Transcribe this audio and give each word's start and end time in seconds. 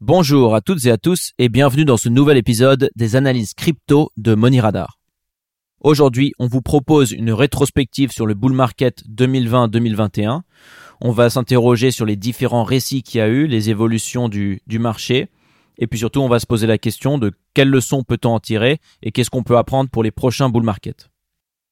Bonjour 0.00 0.54
à 0.54 0.60
toutes 0.60 0.86
et 0.86 0.92
à 0.92 0.96
tous 0.96 1.32
et 1.38 1.48
bienvenue 1.48 1.84
dans 1.84 1.96
ce 1.96 2.08
nouvel 2.08 2.36
épisode 2.36 2.88
des 2.94 3.16
analyses 3.16 3.52
crypto 3.52 4.12
de 4.16 4.36
Money 4.36 4.60
Radar. 4.60 5.00
Aujourd'hui, 5.80 6.34
on 6.38 6.46
vous 6.46 6.62
propose 6.62 7.10
une 7.10 7.32
rétrospective 7.32 8.12
sur 8.12 8.24
le 8.24 8.34
bull 8.34 8.52
market 8.52 9.02
2020-2021. 9.08 10.42
On 11.00 11.10
va 11.10 11.30
s'interroger 11.30 11.90
sur 11.90 12.06
les 12.06 12.14
différents 12.14 12.62
récits 12.62 13.02
qu'il 13.02 13.18
y 13.18 13.20
a 13.20 13.26
eu, 13.26 13.48
les 13.48 13.70
évolutions 13.70 14.28
du, 14.28 14.62
du 14.68 14.78
marché, 14.78 15.30
et 15.78 15.88
puis 15.88 15.98
surtout, 15.98 16.20
on 16.20 16.28
va 16.28 16.38
se 16.38 16.46
poser 16.46 16.68
la 16.68 16.78
question 16.78 17.18
de 17.18 17.32
quelles 17.52 17.68
leçons 17.68 18.04
peut-on 18.04 18.34
en 18.34 18.40
tirer 18.40 18.78
et 19.02 19.10
qu'est-ce 19.10 19.30
qu'on 19.30 19.42
peut 19.42 19.58
apprendre 19.58 19.90
pour 19.90 20.04
les 20.04 20.12
prochains 20.12 20.48
bull 20.48 20.62
market. 20.62 21.10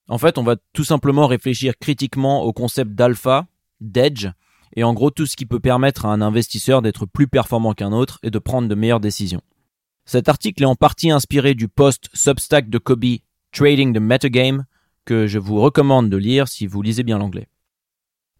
En 0.09 0.19
fait, 0.19 0.37
on 0.37 0.43
va 0.43 0.57
tout 0.73 0.85
simplement 0.85 1.29
réfléchir 1.29 1.75
critiquement 1.79 2.43
au 2.43 2.53
concept 2.53 2.91
d'alpha, 2.91 3.47
d'edge, 3.81 4.27
et 4.75 4.85
en 4.85 4.95
gros 4.95 5.11
tout 5.11 5.27
ce 5.27 5.37
qui 5.37 5.47
peut 5.47 5.61
permettre 5.61 6.07
à 6.07 6.13
un 6.13 6.21
investisseur 6.21 6.83
d'être 6.83 7.07
plus 7.07 7.29
performant 7.29 7.75
qu'un 7.75 7.93
autre 7.93 8.19
et 8.23 8.31
de 8.31 8.39
prendre 8.39 8.69
de 8.69 8.75
meilleures 8.75 9.01
décisions. 9.01 9.43
Cet 10.05 10.29
article 10.29 10.63
est 10.63 10.67
en 10.67 10.77
partie 10.77 11.11
inspiré 11.11 11.55
du 11.55 11.69
post 11.69 12.09
Substack 12.15 12.69
de 12.71 12.79
Kobe 12.79 13.19
Trading 13.53 13.93
the 13.93 14.01
Metagame 14.01 14.65
que 15.05 15.27
je 15.27 15.39
vous 15.39 15.61
recommande 15.61 16.11
de 16.11 16.17
lire 16.17 16.49
si 16.49 16.67
vous 16.67 16.83
lisez 16.83 17.03
bien 17.03 17.19
l'anglais. 17.19 17.49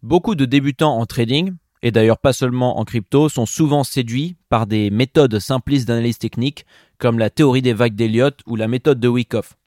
Beaucoup 0.03 0.35
de 0.35 0.45
débutants 0.45 0.97
en 0.97 1.05
trading, 1.05 1.53
et 1.81 1.91
d'ailleurs 1.91 2.19
pas 2.19 2.33
seulement 2.33 2.79
en 2.79 2.85
crypto, 2.85 3.29
sont 3.29 3.45
souvent 3.45 3.83
séduits 3.83 4.35
par 4.49 4.67
des 4.67 4.89
méthodes 4.91 5.39
simplistes 5.39 5.87
d'analyse 5.87 6.19
technique 6.19 6.65
comme 6.99 7.19
la 7.19 7.29
théorie 7.29 7.61
des 7.61 7.73
vagues 7.73 7.95
d'Elliott 7.95 8.39
ou 8.45 8.55
la 8.55 8.67
méthode 8.67 8.99
de 8.99 9.07
Wyckoff. 9.07 9.57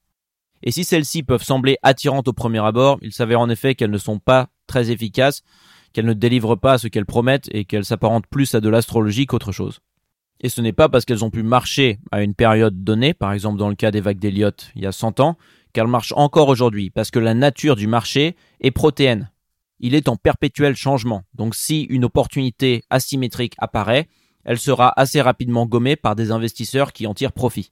Et 0.62 0.70
si 0.70 0.84
celles-ci 0.84 1.22
peuvent 1.22 1.42
sembler 1.42 1.78
attirantes 1.82 2.28
au 2.28 2.32
premier 2.32 2.64
abord, 2.64 2.98
il 3.02 3.12
s'avère 3.12 3.40
en 3.40 3.48
effet 3.48 3.74
qu'elles 3.74 3.90
ne 3.90 3.98
sont 3.98 4.18
pas 4.18 4.48
très 4.66 4.90
efficaces 4.90 5.42
qu'elles 5.92 6.06
ne 6.06 6.12
délivrent 6.12 6.56
pas 6.56 6.78
ce 6.78 6.88
qu'elles 6.88 7.06
promettent 7.06 7.48
et 7.52 7.64
qu'elles 7.64 7.84
s'apparentent 7.84 8.26
plus 8.26 8.54
à 8.54 8.60
de 8.60 8.68
l'astrologie 8.68 9.26
qu'autre 9.26 9.52
chose. 9.52 9.80
Et 10.40 10.48
ce 10.48 10.60
n'est 10.60 10.72
pas 10.72 10.88
parce 10.88 11.04
qu'elles 11.04 11.24
ont 11.24 11.30
pu 11.30 11.42
marcher 11.42 11.98
à 12.10 12.22
une 12.22 12.34
période 12.34 12.82
donnée, 12.82 13.12
par 13.12 13.32
exemple 13.32 13.58
dans 13.58 13.68
le 13.68 13.74
cas 13.74 13.90
des 13.90 14.00
vagues 14.00 14.18
d'Eliott 14.18 14.70
il 14.74 14.82
y 14.82 14.86
a 14.86 14.92
100 14.92 15.20
ans, 15.20 15.36
qu'elles 15.72 15.86
marchent 15.86 16.14
encore 16.16 16.48
aujourd'hui, 16.48 16.90
parce 16.90 17.10
que 17.10 17.18
la 17.18 17.34
nature 17.34 17.76
du 17.76 17.86
marché 17.86 18.36
est 18.60 18.70
protéenne. 18.70 19.30
Il 19.78 19.94
est 19.94 20.08
en 20.08 20.16
perpétuel 20.16 20.76
changement, 20.76 21.24
donc 21.34 21.54
si 21.54 21.82
une 21.82 22.04
opportunité 22.04 22.82
asymétrique 22.90 23.54
apparaît, 23.58 24.08
elle 24.44 24.58
sera 24.58 24.92
assez 24.98 25.20
rapidement 25.20 25.66
gommée 25.66 25.96
par 25.96 26.16
des 26.16 26.30
investisseurs 26.30 26.92
qui 26.92 27.06
en 27.06 27.14
tirent 27.14 27.32
profit. 27.32 27.70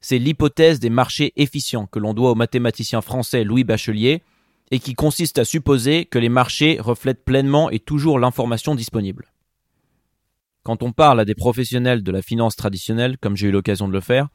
C'est 0.00 0.18
l'hypothèse 0.18 0.78
des 0.78 0.90
marchés 0.90 1.32
efficients 1.36 1.86
que 1.86 1.98
l'on 1.98 2.14
doit 2.14 2.30
au 2.30 2.34
mathématicien 2.34 3.00
français 3.00 3.44
Louis 3.44 3.64
Bachelier, 3.64 4.22
et 4.70 4.78
qui 4.78 4.94
consiste 4.94 5.38
à 5.38 5.44
supposer 5.44 6.04
que 6.04 6.18
les 6.18 6.28
marchés 6.28 6.78
reflètent 6.80 7.24
pleinement 7.24 7.70
et 7.70 7.78
toujours 7.78 8.18
l'information 8.18 8.74
disponible. 8.74 9.32
Quand 10.62 10.82
on 10.82 10.92
parle 10.92 11.20
à 11.20 11.24
des 11.24 11.34
professionnels 11.34 12.02
de 12.02 12.12
la 12.12 12.22
finance 12.22 12.56
traditionnelle, 12.56 13.16
comme 13.18 13.36
j'ai 13.36 13.48
eu 13.48 13.52
l'occasion 13.52 13.88
de 13.88 13.92
le 13.92 14.00
faire, 14.00 14.28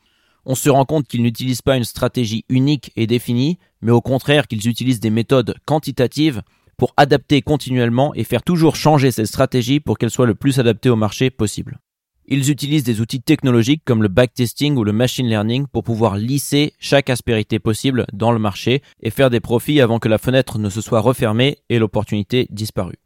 on 0.45 0.55
se 0.55 0.69
rend 0.69 0.85
compte 0.85 1.07
qu'ils 1.07 1.21
n'utilisent 1.21 1.61
pas 1.61 1.77
une 1.77 1.83
stratégie 1.83 2.45
unique 2.49 2.91
et 2.95 3.07
définie, 3.07 3.59
mais 3.81 3.91
au 3.91 4.01
contraire 4.01 4.47
qu'ils 4.47 4.67
utilisent 4.67 4.99
des 4.99 5.09
méthodes 5.09 5.55
quantitatives 5.65 6.41
pour 6.77 6.93
adapter 6.97 7.41
continuellement 7.41 8.13
et 8.15 8.23
faire 8.23 8.43
toujours 8.43 8.75
changer 8.75 9.11
cette 9.11 9.27
stratégie 9.27 9.79
pour 9.79 9.97
qu'elle 9.97 10.09
soit 10.09 10.25
le 10.25 10.35
plus 10.35 10.59
adaptée 10.59 10.89
au 10.89 10.95
marché 10.95 11.29
possible. 11.29 11.79
Ils 12.27 12.49
utilisent 12.49 12.83
des 12.83 13.01
outils 13.01 13.21
technologiques 13.21 13.83
comme 13.85 14.01
le 14.01 14.07
backtesting 14.07 14.77
ou 14.77 14.83
le 14.83 14.93
machine 14.93 15.27
learning 15.27 15.67
pour 15.67 15.83
pouvoir 15.83 16.15
lisser 16.15 16.73
chaque 16.79 17.09
aspérité 17.09 17.59
possible 17.59 18.05
dans 18.13 18.31
le 18.31 18.39
marché 18.39 18.81
et 19.01 19.09
faire 19.09 19.29
des 19.29 19.39
profits 19.39 19.81
avant 19.81 19.99
que 19.99 20.09
la 20.09 20.17
fenêtre 20.17 20.59
ne 20.59 20.69
se 20.69 20.81
soit 20.81 21.01
refermée 21.01 21.57
et 21.69 21.79
l'opportunité 21.79 22.47
disparue. 22.49 22.99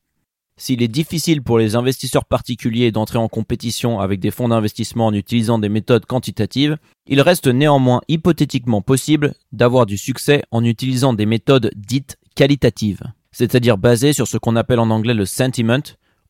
S'il 0.59 0.81
est 0.81 0.87
difficile 0.87 1.43
pour 1.43 1.59
les 1.59 1.75
investisseurs 1.75 2.25
particuliers 2.25 2.91
d'entrer 2.91 3.19
en 3.19 3.27
compétition 3.27 3.99
avec 3.99 4.19
des 4.19 4.31
fonds 4.31 4.49
d'investissement 4.49 5.05
en 5.05 5.13
utilisant 5.13 5.59
des 5.59 5.69
méthodes 5.69 6.07
quantitatives, 6.07 6.77
il 7.05 7.21
reste 7.21 7.47
néanmoins 7.47 8.01
hypothétiquement 8.07 8.81
possible 8.81 9.35
d'avoir 9.51 9.85
du 9.85 9.97
succès 9.97 10.41
en 10.49 10.63
utilisant 10.63 11.13
des 11.13 11.27
méthodes 11.27 11.71
dites 11.75 12.17
qualitatives, 12.35 13.03
c'est-à-dire 13.31 13.77
basées 13.77 14.13
sur 14.13 14.27
ce 14.27 14.37
qu'on 14.37 14.55
appelle 14.55 14.79
en 14.79 14.89
anglais 14.89 15.13
le 15.13 15.25
sentiment, 15.25 15.83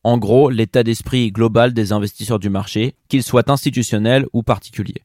en 0.08 0.16
gros 0.16 0.48
l'état 0.48 0.82
d'esprit 0.82 1.30
global 1.30 1.74
des 1.74 1.92
investisseurs 1.92 2.38
du 2.38 2.48
marché, 2.48 2.94
qu'ils 3.08 3.22
soient 3.22 3.50
institutionnels 3.50 4.26
ou 4.32 4.42
particuliers. 4.42 5.04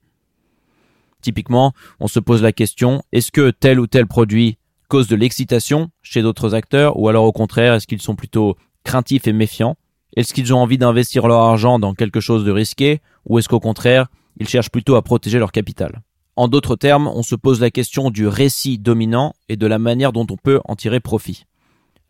Typiquement, 1.21 1.73
on 1.99 2.07
se 2.07 2.21
pose 2.21 2.41
la 2.41 2.53
question, 2.53 3.03
est-ce 3.11 3.29
que 3.29 3.51
tel 3.51 3.81
ou 3.81 3.87
tel 3.87 4.07
produit 4.07 4.57
cause 4.87 5.09
de 5.09 5.17
l'excitation 5.17 5.89
chez 6.03 6.21
d'autres 6.21 6.55
acteurs, 6.55 6.97
ou 6.97 7.09
alors 7.09 7.25
au 7.25 7.33
contraire, 7.33 7.73
est-ce 7.73 7.85
qu'ils 7.85 8.01
sont 8.01 8.15
plutôt 8.15 8.55
craintifs 8.85 9.27
et 9.27 9.33
méfiants? 9.33 9.75
Est-ce 10.15 10.33
qu'ils 10.33 10.53
ont 10.53 10.59
envie 10.59 10.77
d'investir 10.77 11.27
leur 11.27 11.41
argent 11.41 11.79
dans 11.79 11.93
quelque 11.93 12.21
chose 12.21 12.45
de 12.45 12.51
risqué, 12.51 13.01
ou 13.25 13.39
est-ce 13.39 13.49
qu'au 13.49 13.59
contraire, 13.59 14.07
ils 14.37 14.47
cherchent 14.47 14.71
plutôt 14.71 14.95
à 14.95 15.01
protéger 15.01 15.37
leur 15.37 15.51
capital? 15.51 16.01
En 16.37 16.47
d'autres 16.47 16.77
termes, 16.77 17.09
on 17.09 17.23
se 17.23 17.35
pose 17.35 17.59
la 17.59 17.71
question 17.71 18.09
du 18.09 18.25
récit 18.25 18.79
dominant 18.79 19.33
et 19.49 19.57
de 19.57 19.67
la 19.67 19.79
manière 19.79 20.13
dont 20.13 20.27
on 20.29 20.37
peut 20.37 20.61
en 20.63 20.77
tirer 20.77 21.01
profit. 21.01 21.43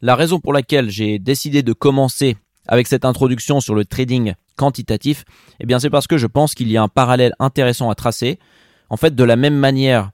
La 0.02 0.16
raison 0.16 0.40
pour 0.40 0.54
laquelle 0.54 0.90
j'ai 0.90 1.18
décidé 1.18 1.64
de 1.64 1.74
commencer 1.74 2.36
avec 2.68 2.88
cette 2.88 3.06
introduction 3.06 3.60
sur 3.60 3.76
le 3.76 3.86
trading 3.86 4.34
quantitatif, 4.56 5.26
eh 5.60 5.66
bien 5.66 5.80
c'est 5.80 5.90
parce 5.90 6.08
que 6.08 6.18
je 6.18 6.28
pense 6.28 6.56
qu'il 6.56 6.72
y 6.72 6.78
a 6.78 6.84
un 6.84 6.88
parallèle 6.88 7.34
intéressant 7.40 7.90
à 7.90 7.96
tracer. 7.96 8.40
En 8.90 8.98
fait, 8.98 9.16
de 9.16 9.24
la 9.24 9.36
même 9.36 9.56
manière 9.56 10.12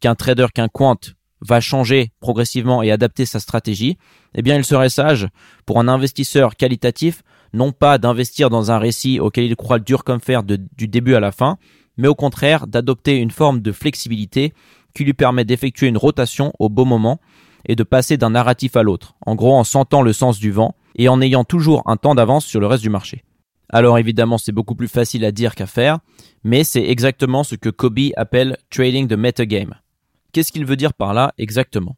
qu'un 0.00 0.14
trader, 0.14 0.46
qu'un 0.54 0.68
quant 0.68 0.98
va 1.40 1.60
changer 1.60 2.12
progressivement 2.20 2.82
et 2.82 2.90
adapter 2.90 3.26
sa 3.26 3.40
stratégie, 3.40 3.96
eh 4.34 4.42
bien 4.42 4.56
il 4.56 4.64
serait 4.64 4.90
sage 4.90 5.28
pour 5.66 5.80
un 5.80 5.88
investisseur 5.88 6.56
qualitatif 6.56 7.22
non 7.52 7.72
pas 7.72 7.98
d'investir 7.98 8.50
dans 8.50 8.70
un 8.70 8.78
récit 8.78 9.18
auquel 9.20 9.44
il 9.44 9.56
croit 9.56 9.78
dur 9.78 10.04
comme 10.04 10.20
fer 10.20 10.42
du 10.42 10.88
début 10.88 11.14
à 11.14 11.20
la 11.20 11.32
fin, 11.32 11.58
mais 11.96 12.08
au 12.08 12.14
contraire 12.14 12.66
d'adopter 12.66 13.16
une 13.16 13.30
forme 13.30 13.60
de 13.60 13.72
flexibilité 13.72 14.52
qui 14.94 15.04
lui 15.04 15.14
permet 15.14 15.44
d'effectuer 15.44 15.88
une 15.88 15.98
rotation 15.98 16.52
au 16.58 16.68
bon 16.68 16.84
moment 16.84 17.20
et 17.66 17.76
de 17.76 17.82
passer 17.82 18.16
d'un 18.16 18.30
narratif 18.30 18.76
à 18.76 18.82
l'autre, 18.82 19.14
en 19.26 19.34
gros 19.34 19.54
en 19.54 19.64
sentant 19.64 20.02
le 20.02 20.12
sens 20.12 20.38
du 20.38 20.50
vent 20.50 20.74
et 20.96 21.08
en 21.08 21.20
ayant 21.20 21.44
toujours 21.44 21.82
un 21.86 21.96
temps 21.96 22.14
d'avance 22.14 22.46
sur 22.46 22.60
le 22.60 22.66
reste 22.66 22.82
du 22.82 22.90
marché. 22.90 23.24
Alors 23.68 23.98
évidemment 23.98 24.38
c'est 24.38 24.52
beaucoup 24.52 24.74
plus 24.74 24.88
facile 24.88 25.24
à 25.24 25.32
dire 25.32 25.54
qu'à 25.54 25.66
faire, 25.66 25.98
mais 26.42 26.64
c'est 26.64 26.84
exactement 26.84 27.44
ce 27.44 27.54
que 27.54 27.70
Kobe 27.70 28.10
appelle 28.16 28.56
trading 28.70 29.08
the 29.08 29.12
metagame. 29.12 29.74
Qu'est-ce 30.32 30.52
qu'il 30.52 30.64
veut 30.64 30.76
dire 30.76 30.94
par 30.94 31.14
là 31.14 31.32
exactement? 31.38 31.96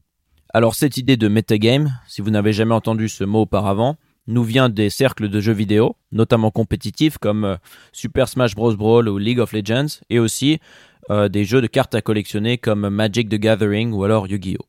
Alors 0.55 0.75
cette 0.75 0.99
idée 0.99 1.17
de 1.17 1.29
metagame, 1.29 1.99
si 2.07 2.21
vous 2.21 2.31
n'avez 2.31 2.53
jamais 2.53 2.75
entendu 2.75 3.09
ce 3.09 3.25
mot 3.25 3.43
auparavant, 3.43 3.97
nous 4.27 4.45
vient 4.45 4.69
des 4.69 4.91
cercles 4.91 5.29
de 5.29 5.41
jeux 5.41 5.53
vidéo, 5.53 5.97
notamment 6.13 6.51
compétitifs 6.51 7.19
comme 7.19 7.45
euh, 7.45 7.57
Super 7.93 8.29
Smash 8.29 8.55
Bros. 8.55 8.77
Brawl 8.77 9.09
ou 9.09 9.19
League 9.19 9.41
of 9.41 9.53
Legends, 9.53 10.01
et 10.11 10.19
aussi 10.19 10.61
euh, 11.11 11.29
des 11.29 11.45
jeux 11.45 11.61
de 11.61 11.67
cartes 11.67 11.95
à 11.95 12.03
collectionner 12.03 12.59
comme 12.59 12.89
Magic 12.89 13.29
the 13.29 13.35
Gathering 13.35 13.93
ou 13.93 14.05
alors 14.05 14.29
Yu-Gi-Oh! 14.29 14.65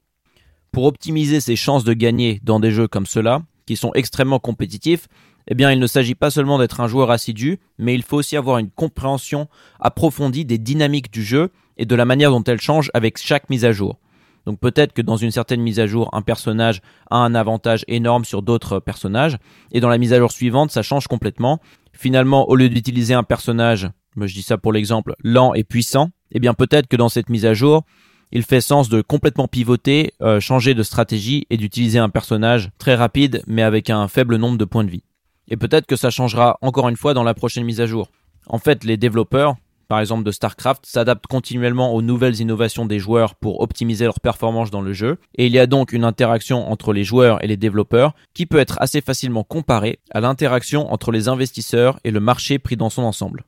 Pour 0.71 0.85
optimiser 0.85 1.39
ses 1.39 1.55
chances 1.55 1.83
de 1.83 1.93
gagner 1.93 2.39
dans 2.43 2.59
des 2.59 2.71
jeux 2.71 2.87
comme 2.87 3.05
cela, 3.05 3.43
qui 3.65 3.75
sont 3.75 3.91
extrêmement 3.93 4.39
compétitifs, 4.39 5.07
eh 5.47 5.55
bien, 5.55 5.71
il 5.71 5.79
ne 5.79 5.87
s'agit 5.87 6.15
pas 6.15 6.29
seulement 6.29 6.57
d'être 6.57 6.79
un 6.79 6.87
joueur 6.87 7.11
assidu, 7.11 7.59
mais 7.77 7.93
il 7.95 8.03
faut 8.03 8.17
aussi 8.17 8.37
avoir 8.37 8.59
une 8.59 8.69
compréhension 8.69 9.47
approfondie 9.79 10.45
des 10.45 10.57
dynamiques 10.57 11.11
du 11.11 11.23
jeu 11.23 11.49
et 11.77 11.85
de 11.85 11.95
la 11.95 12.05
manière 12.05 12.31
dont 12.31 12.43
elles 12.43 12.61
changent 12.61 12.91
avec 12.93 13.17
chaque 13.17 13.49
mise 13.49 13.65
à 13.65 13.71
jour. 13.71 13.99
Donc 14.45 14.59
peut-être 14.59 14.93
que 14.93 15.01
dans 15.01 15.17
une 15.17 15.31
certaine 15.31 15.61
mise 15.61 15.79
à 15.79 15.87
jour, 15.87 16.09
un 16.13 16.21
personnage 16.21 16.81
a 17.09 17.17
un 17.17 17.33
avantage 17.35 17.85
énorme 17.87 18.25
sur 18.25 18.41
d'autres 18.41 18.79
personnages, 18.79 19.37
et 19.71 19.79
dans 19.79 19.89
la 19.89 19.97
mise 19.97 20.13
à 20.13 20.19
jour 20.19 20.31
suivante, 20.31 20.71
ça 20.71 20.81
change 20.81 21.07
complètement. 21.07 21.59
Finalement, 21.93 22.49
au 22.49 22.55
lieu 22.55 22.69
d'utiliser 22.69 23.13
un 23.13 23.23
personnage, 23.23 23.89
je 24.19 24.33
dis 24.33 24.43
ça 24.43 24.57
pour 24.57 24.73
l'exemple, 24.73 25.15
lent 25.23 25.53
et 25.53 25.63
puissant, 25.63 26.09
eh 26.31 26.39
bien 26.39 26.53
peut-être 26.53 26.87
que 26.87 26.95
dans 26.95 27.09
cette 27.09 27.29
mise 27.29 27.45
à 27.45 27.53
jour, 27.53 27.83
il 28.33 28.43
fait 28.43 28.61
sens 28.61 28.89
de 28.89 29.01
complètement 29.01 29.47
pivoter, 29.47 30.13
euh, 30.21 30.39
changer 30.39 30.73
de 30.73 30.83
stratégie 30.83 31.45
et 31.51 31.57
d'utiliser 31.57 31.99
un 31.99 32.09
personnage 32.09 32.71
très 32.79 32.95
rapide 32.95 33.43
mais 33.47 33.61
avec 33.61 33.89
un 33.89 34.07
faible 34.07 34.35
nombre 34.37 34.57
de 34.57 34.65
points 34.65 34.83
de 34.83 34.89
vie. 34.89 35.03
Et 35.47 35.55
peut-être 35.55 35.85
que 35.85 35.95
ça 35.95 36.09
changera 36.09 36.57
encore 36.61 36.89
une 36.89 36.97
fois 36.97 37.13
dans 37.13 37.23
la 37.23 37.35
prochaine 37.35 37.63
mise 37.63 37.79
à 37.79 37.85
jour. 37.85 38.09
En 38.47 38.57
fait, 38.57 38.83
les 38.83 38.97
développeurs, 38.97 39.55
par 39.87 39.99
exemple 39.99 40.23
de 40.23 40.31
StarCraft, 40.31 40.85
s'adaptent 40.85 41.27
continuellement 41.27 41.93
aux 41.93 42.01
nouvelles 42.01 42.39
innovations 42.39 42.87
des 42.87 42.97
joueurs 42.97 43.35
pour 43.35 43.61
optimiser 43.61 44.05
leur 44.05 44.19
performance 44.19 44.71
dans 44.71 44.81
le 44.81 44.93
jeu, 44.93 45.19
et 45.35 45.45
il 45.45 45.51
y 45.51 45.59
a 45.59 45.67
donc 45.67 45.93
une 45.93 46.03
interaction 46.03 46.71
entre 46.71 46.91
les 46.91 47.03
joueurs 47.03 47.43
et 47.43 47.47
les 47.47 47.57
développeurs 47.57 48.15
qui 48.33 48.47
peut 48.47 48.57
être 48.57 48.81
assez 48.81 49.01
facilement 49.01 49.43
comparée 49.43 49.99
à 50.11 50.21
l'interaction 50.21 50.91
entre 50.91 51.11
les 51.11 51.27
investisseurs 51.27 51.99
et 52.03 52.11
le 52.11 52.19
marché 52.19 52.57
pris 52.57 52.77
dans 52.77 52.89
son 52.89 53.03
ensemble. 53.03 53.45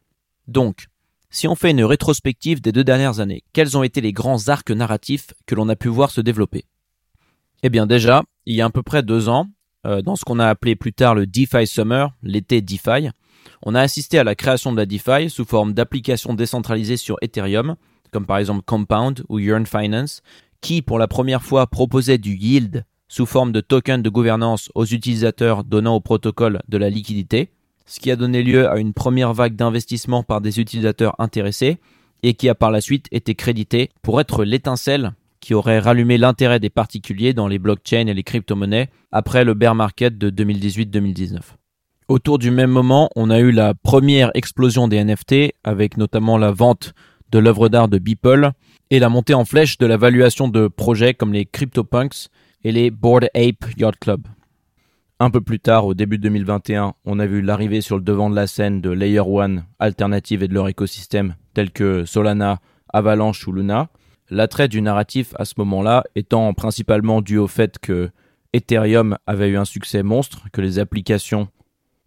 Donc, 0.47 0.87
si 1.35 1.49
on 1.49 1.55
fait 1.55 1.71
une 1.71 1.83
rétrospective 1.83 2.61
des 2.61 2.71
deux 2.71 2.85
dernières 2.85 3.19
années, 3.19 3.43
quels 3.51 3.77
ont 3.77 3.83
été 3.83 3.99
les 3.99 4.13
grands 4.13 4.47
arcs 4.47 4.71
narratifs 4.71 5.33
que 5.45 5.53
l'on 5.53 5.67
a 5.67 5.75
pu 5.75 5.89
voir 5.89 6.09
se 6.09 6.21
développer? 6.21 6.63
Eh 7.61 7.67
bien 7.67 7.85
déjà, 7.85 8.23
il 8.45 8.55
y 8.55 8.61
a 8.61 8.65
à 8.65 8.69
peu 8.69 8.83
près 8.83 9.03
deux 9.03 9.27
ans, 9.27 9.49
euh, 9.85 10.01
dans 10.01 10.15
ce 10.15 10.23
qu'on 10.23 10.39
a 10.39 10.47
appelé 10.47 10.77
plus 10.77 10.93
tard 10.93 11.13
le 11.13 11.27
DeFi 11.27 11.67
Summer, 11.67 12.13
l'été 12.23 12.61
DeFi, 12.61 13.09
on 13.63 13.75
a 13.75 13.81
assisté 13.81 14.17
à 14.17 14.23
la 14.23 14.33
création 14.33 14.71
de 14.71 14.77
la 14.77 14.85
DeFi 14.85 15.29
sous 15.29 15.43
forme 15.43 15.73
d'applications 15.73 16.35
décentralisées 16.35 16.95
sur 16.95 17.17
Ethereum, 17.21 17.75
comme 18.11 18.25
par 18.25 18.37
exemple 18.37 18.63
Compound 18.65 19.25
ou 19.27 19.37
Yearn 19.39 19.65
Finance, 19.65 20.21
qui 20.61 20.81
pour 20.81 20.99
la 20.99 21.09
première 21.09 21.43
fois 21.43 21.67
proposait 21.67 22.17
du 22.17 22.37
yield 22.37 22.85
sous 23.09 23.25
forme 23.25 23.51
de 23.51 23.59
token 23.59 24.01
de 24.01 24.09
gouvernance 24.09 24.69
aux 24.73 24.85
utilisateurs 24.85 25.65
donnant 25.65 25.95
au 25.95 25.99
protocole 25.99 26.61
de 26.69 26.77
la 26.77 26.89
liquidité, 26.89 27.51
ce 27.85 27.99
qui 27.99 28.11
a 28.11 28.15
donné 28.15 28.43
lieu 28.43 28.69
à 28.69 28.77
une 28.77 28.93
première 28.93 29.33
vague 29.33 29.55
d'investissement 29.55 30.23
par 30.23 30.41
des 30.41 30.59
utilisateurs 30.59 31.15
intéressés 31.19 31.77
et 32.23 32.33
qui 32.33 32.49
a 32.49 32.55
par 32.55 32.71
la 32.71 32.81
suite 32.81 33.07
été 33.11 33.35
crédité 33.35 33.89
pour 34.01 34.19
être 34.19 34.43
l'étincelle 34.43 35.13
qui 35.39 35.53
aurait 35.53 35.79
rallumé 35.79 36.17
l'intérêt 36.17 36.59
des 36.59 36.71
particuliers 36.71 37.33
dans 37.33 37.47
les 37.47 37.59
blockchains 37.59 38.07
et 38.07 38.13
les 38.13 38.23
crypto-monnaies 38.23 38.89
après 39.11 39.45
le 39.45 39.53
bear 39.53 39.75
market 39.75 40.17
de 40.17 40.31
2018-2019. 40.31 41.39
Autour 42.07 42.39
du 42.39 42.49
même 42.49 42.71
moment, 42.71 43.09
on 43.15 43.29
a 43.29 43.39
eu 43.39 43.51
la 43.51 43.73
première 43.75 44.31
explosion 44.33 44.87
des 44.87 45.03
NFT 45.03 45.53
avec 45.63 45.97
notamment 45.97 46.37
la 46.37 46.51
vente 46.51 46.93
de 47.31 47.39
l'œuvre 47.39 47.69
d'art 47.69 47.87
de 47.87 47.99
Beeple 47.99 48.51
et 48.89 48.99
la 48.99 49.09
montée 49.09 49.33
en 49.33 49.45
flèche 49.45 49.77
de 49.77 49.85
la 49.85 49.97
valuation 49.97 50.47
de 50.47 50.67
projets 50.67 51.13
comme 51.13 51.33
les 51.33 51.45
CryptoPunks 51.45 52.27
et 52.63 52.71
les 52.71 52.89
Bored 52.89 53.29
Ape 53.35 53.65
Yacht 53.77 53.97
Club. 53.99 54.27
Un 55.21 55.29
peu 55.29 55.39
plus 55.39 55.61
tard, 55.61 55.85
au 55.85 55.93
début 55.93 56.17
2021, 56.17 56.93
on 57.05 57.19
a 57.19 57.25
vu 57.25 57.41
l'arrivée 57.41 57.79
sur 57.79 57.95
le 57.95 58.03
devant 58.03 58.29
de 58.29 58.35
la 58.35 58.47
scène 58.47 58.81
de 58.81 58.89
Layer 58.89 59.21
One 59.21 59.63
alternatives 59.79 60.43
et 60.43 60.49
de 60.49 60.53
leur 60.53 60.67
écosystème, 60.67 61.35
tels 61.53 61.71
que 61.71 62.03
Solana, 62.03 62.59
Avalanche 62.91 63.47
ou 63.47 63.53
Luna. 63.53 63.87
L'attrait 64.29 64.67
du 64.67 64.81
narratif 64.81 65.33
à 65.39 65.45
ce 65.45 65.53
moment-là 65.59 66.03
étant 66.15 66.53
principalement 66.53 67.21
dû 67.21 67.37
au 67.37 67.47
fait 67.47 67.79
que 67.79 68.09
Ethereum 68.51 69.17
avait 69.25 69.47
eu 69.47 69.55
un 69.55 69.63
succès 69.63 70.03
monstre, 70.03 70.49
que 70.51 70.59
les 70.59 70.79
applications 70.79 71.47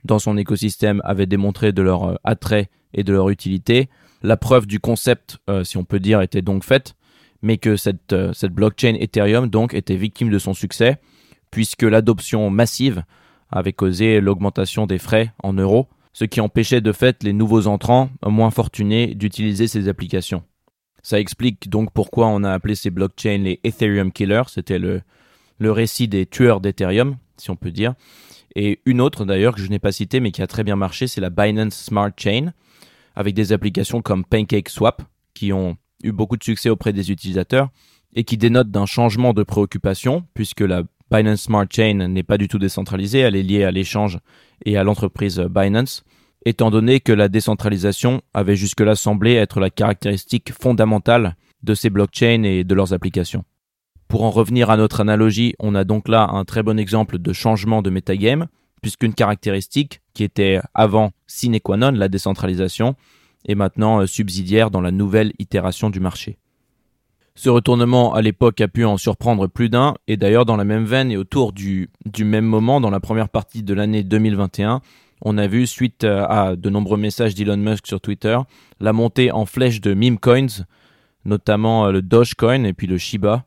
dans 0.05 0.19
son 0.19 0.37
écosystème 0.37 1.01
avaient 1.03 1.25
démontré 1.25 1.73
de 1.73 1.81
leur 1.81 2.05
euh, 2.05 2.17
attrait 2.25 2.69
et 2.93 3.05
de 3.05 3.15
leur 3.15 3.31
utilité. 3.31 3.89
La 4.23 4.37
preuve 4.37 4.67
du 4.67 4.81
concept, 4.81 5.39
euh, 5.49 5.65
si 5.65 5.79
on 5.79 5.85
peut 5.85 6.01
dire, 6.01 6.21
était 6.21 6.43
donc 6.43 6.63
faite, 6.63 6.95
mais 7.41 7.57
que 7.57 7.77
cette, 7.77 8.13
euh, 8.13 8.33
blockchain 8.51 8.97
Ethereum 9.01 9.49
donc 9.49 9.73
était 9.73 9.97
victime 9.97 10.29
de 10.29 10.39
son 10.39 10.53
succès 10.53 11.01
puisque 11.51 11.83
l'adoption 11.83 12.51
massive 12.51 13.05
avait 13.51 13.73
causé 13.73 14.21
l'augmentation 14.21 14.87
des 14.87 14.99
frais 14.99 15.33
en 15.43 15.53
euros, 15.53 15.89
ce 16.13 16.25
qui 16.25 16.41
empêchait 16.41 16.81
de 16.81 16.93
fait 16.93 17.23
les 17.23 17.33
nouveaux 17.33 17.67
entrants 17.67 18.11
moins 18.27 18.51
fortunés 18.51 19.15
d'utiliser 19.15 19.69
ces 19.69 19.89
applications. 19.89 20.43
Ça 21.03 21.21
explique 21.21 21.69
donc 21.69 21.93
pourquoi 21.93 22.27
on 22.27 22.43
a 22.45 22.53
appelé 22.53 22.75
ces 22.75 22.91
blockchains 22.91 23.39
les 23.39 23.61
Ethereum 23.65 24.13
Killers, 24.13 24.49
c'était 24.49 24.79
le, 24.79 25.03
récit 25.61 26.09
des 26.09 26.27
tueurs 26.27 26.61
d'Ethereum, 26.61 27.17
si 27.37 27.51
on 27.51 27.57
peut 27.57 27.71
dire. 27.71 27.95
Et 28.55 28.81
une 28.85 29.01
autre 29.01 29.25
d'ailleurs 29.25 29.55
que 29.55 29.61
je 29.61 29.69
n'ai 29.69 29.79
pas 29.79 29.93
citée 29.93 30.21
mais 30.21 30.33
qui 30.33 30.43
a 30.43 30.47
très 30.47 30.65
bien 30.65 30.77
marché, 30.77 31.07
c'est 31.07 31.21
la 31.21 31.31
Binance 31.31 31.77
Smart 31.77 32.11
Chain, 32.17 32.53
avec 33.15 33.35
des 33.35 33.53
applications 33.53 34.03
comme 34.03 34.25
PancakeSwap, 34.25 35.03
qui 35.35 35.53
ont 35.53 35.77
eu 36.03 36.13
beaucoup 36.13 36.37
de 36.37 36.45
succès 36.45 36.69
auprès 36.69 36.93
des 36.93 37.11
utilisateurs 37.11 37.71
et 38.15 38.25
qui 38.25 38.37
dénotent 38.37 38.71
d'un 38.71 38.87
changement 38.87 39.33
de 39.33 39.43
préoccupation, 39.43 40.25
puisque 40.35 40.61
la 40.61 40.83
Binance 41.11 41.43
Smart 41.43 41.67
Chain 41.71 42.09
n'est 42.09 42.23
pas 42.23 42.39
du 42.39 42.49
tout 42.49 42.59
décentralisée, 42.59 43.21
elle 43.21 43.37
est 43.37 43.43
liée 43.43 43.65
à 43.65 43.71
l'échange 43.71 44.19
et 44.65 44.77
à 44.77 44.85
l'entreprise 44.85 45.41
Binance, 45.41 46.05
étant 46.45 46.71
donné 46.71 47.01
que 47.01 47.13
la 47.13 47.29
décentralisation 47.29 48.21
avait 48.35 48.57
jusque-là 48.57 48.95
semblé 48.95 49.35
être 49.35 49.61
la 49.61 49.71
caractéristique 49.71 50.53
fondamentale 50.53 51.37
de 51.63 51.75
ces 51.75 51.91
blockchains 51.91 52.43
et 52.43 52.65
de 52.65 52.75
leurs 52.75 52.93
applications. 52.93 53.45
Pour 54.07 54.23
en 54.23 54.31
revenir 54.31 54.71
à 54.71 54.77
notre 54.77 55.01
analogie, 55.01 55.55
on 55.59 55.75
a 55.75 55.85
donc 55.85 56.09
là 56.09 56.29
un 56.33 56.45
très 56.45 56.63
bon 56.63 56.79
exemple 56.79 57.19
de 57.19 57.33
changement 57.33 57.83
de 57.83 57.91
metagame, 57.91 58.47
puisqu'une 58.81 59.15
caractéristique 59.15 60.01
qui 60.15 60.25
était 60.25 60.61
avant 60.75 61.11
sine 61.27 61.61
qua 61.61 61.77
non, 61.77 61.93
la 61.93 62.09
décentralisation, 62.09 62.97
est 63.47 63.55
maintenant 63.55 64.01
euh, 64.01 64.07
subsidiaire 64.07 64.71
dans 64.71 64.81
la 64.81 64.91
nouvelle 64.91 65.33
itération 65.39 65.91
du 65.91 66.01
marché. 66.01 66.39
Ce 67.39 67.49
retournement 67.49 68.15
à 68.15 68.21
l'époque 68.21 68.61
a 68.61 68.67
pu 68.67 68.85
en 68.85 68.97
surprendre 68.97 69.47
plus 69.47 69.69
d'un, 69.69 69.95
et 70.09 70.17
d'ailleurs 70.17 70.45
dans 70.45 70.57
la 70.57 70.65
même 70.65 70.85
veine 70.85 71.13
et 71.13 71.17
autour 71.17 71.53
du, 71.53 71.89
même 72.19 72.45
moment, 72.45 72.81
dans 72.81 72.91
la 72.91 72.99
première 72.99 73.29
partie 73.29 73.63
de 73.63 73.75
l'année 73.75 74.03
2021, 74.03 74.81
on 75.23 75.39
a 75.39 75.47
vu, 75.47 75.69
suite 75.69 76.03
à 76.03 76.57
de 76.57 76.69
nombreux 76.69 76.97
messages 76.99 77.37
d'Elon 77.37 77.57
Musk 77.57 77.87
sur 77.87 78.01
Twitter, 78.01 78.37
la 78.81 78.93
montée 78.93 79.31
en 79.31 79.47
flèche 79.47 79.81
de 79.81 79.95
meme 79.95 80.19
coins, 80.19 80.65
notamment 81.25 81.87
euh, 81.87 81.93
le 81.93 82.03
Dogecoin 82.03 82.65
et 82.65 82.73
puis 82.73 82.89
le 82.89 82.99
Shiba, 82.99 83.45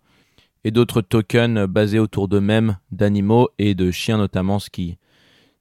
et 0.64 0.72
d'autres 0.72 1.02
tokens 1.02 1.68
basés 1.68 2.00
autour 2.00 2.30
de 2.30 2.40
mèmes, 2.40 2.78
d'animaux 2.94 3.50
et 3.60 3.76
de 3.76 3.92
chiens 3.92 4.18
notamment, 4.18 4.60
ce 4.60 4.70
qui, 4.70 5.00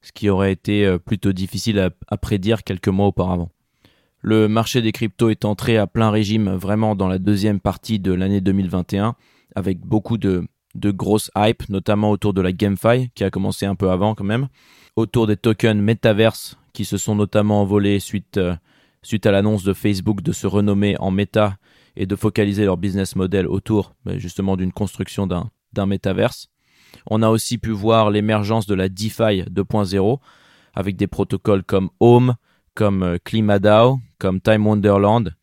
ce 0.01 0.13
qui 0.13 0.29
aurait 0.29 0.53
été 0.53 0.85
euh, 0.85 0.97
plutôt 0.97 1.33
difficile 1.33 1.91
à 2.07 2.17
prédire 2.17 2.63
quelques 2.63 2.87
mois 2.87 3.07
auparavant. 3.07 3.49
Le 4.21 4.47
marché 4.47 4.81
des 4.81 4.91
cryptos 4.91 5.29
est 5.29 5.45
entré 5.45 5.77
à 5.77 5.87
plein 5.87 6.11
régime 6.11 6.51
vraiment 6.51 6.95
dans 6.95 7.07
la 7.07 7.17
deuxième 7.17 7.59
partie 7.59 7.99
de 7.99 8.13
l'année 8.13 8.41
2021 8.41 9.15
avec 9.55 9.79
beaucoup 9.79 10.17
de, 10.17 10.47
de 10.75 10.91
grosses 10.91 11.31
hype, 11.35 11.67
notamment 11.69 12.11
autour 12.11 12.33
de 12.33 12.41
la 12.41 12.51
GameFi 12.51 13.09
qui 13.15 13.23
a 13.23 13.31
commencé 13.31 13.65
un 13.65 13.75
peu 13.75 13.89
avant 13.89 14.13
quand 14.13 14.23
même, 14.23 14.47
autour 14.95 15.27
des 15.27 15.37
tokens 15.37 15.81
Metaverse 15.81 16.57
qui 16.73 16.85
se 16.85 16.97
sont 16.97 17.15
notamment 17.15 17.61
envolés 17.61 17.99
suite, 17.99 18.37
euh, 18.37 18.55
à 19.25 19.31
l'annonce 19.31 19.63
de 19.63 19.73
Facebook 19.73 20.21
de 20.21 20.31
se 20.31 20.47
renommer 20.47 20.95
en 20.99 21.11
Meta 21.11 21.57
et 21.95 22.05
de 22.05 22.15
focaliser 22.15 22.65
leur 22.65 22.77
business 22.77 23.15
model 23.15 23.47
autour 23.47 23.95
ben, 24.05 24.17
justement 24.19 24.55
d'une 24.55 24.71
construction 24.71 25.27
d'un, 25.27 25.49
d'un 25.73 25.87
Metaverse. 25.87 26.47
On 27.09 27.23
a 27.23 27.29
aussi 27.29 27.57
pu 27.57 27.71
voir 27.71 28.11
l'émergence 28.11 28.67
de 28.67 28.75
la 28.75 28.87
DeFi 28.87 29.43
2.0 29.49 30.19
avec 30.73 30.95
des 30.95 31.07
protocoles 31.07 31.63
comme 31.63 31.89
Home, 31.99 32.35
comme 32.75 33.03
euh, 33.03 33.17
ClimaDAO, 33.23 33.99
comme 34.19 34.41
Time 34.41 34.65
Wonderland, 34.65 35.33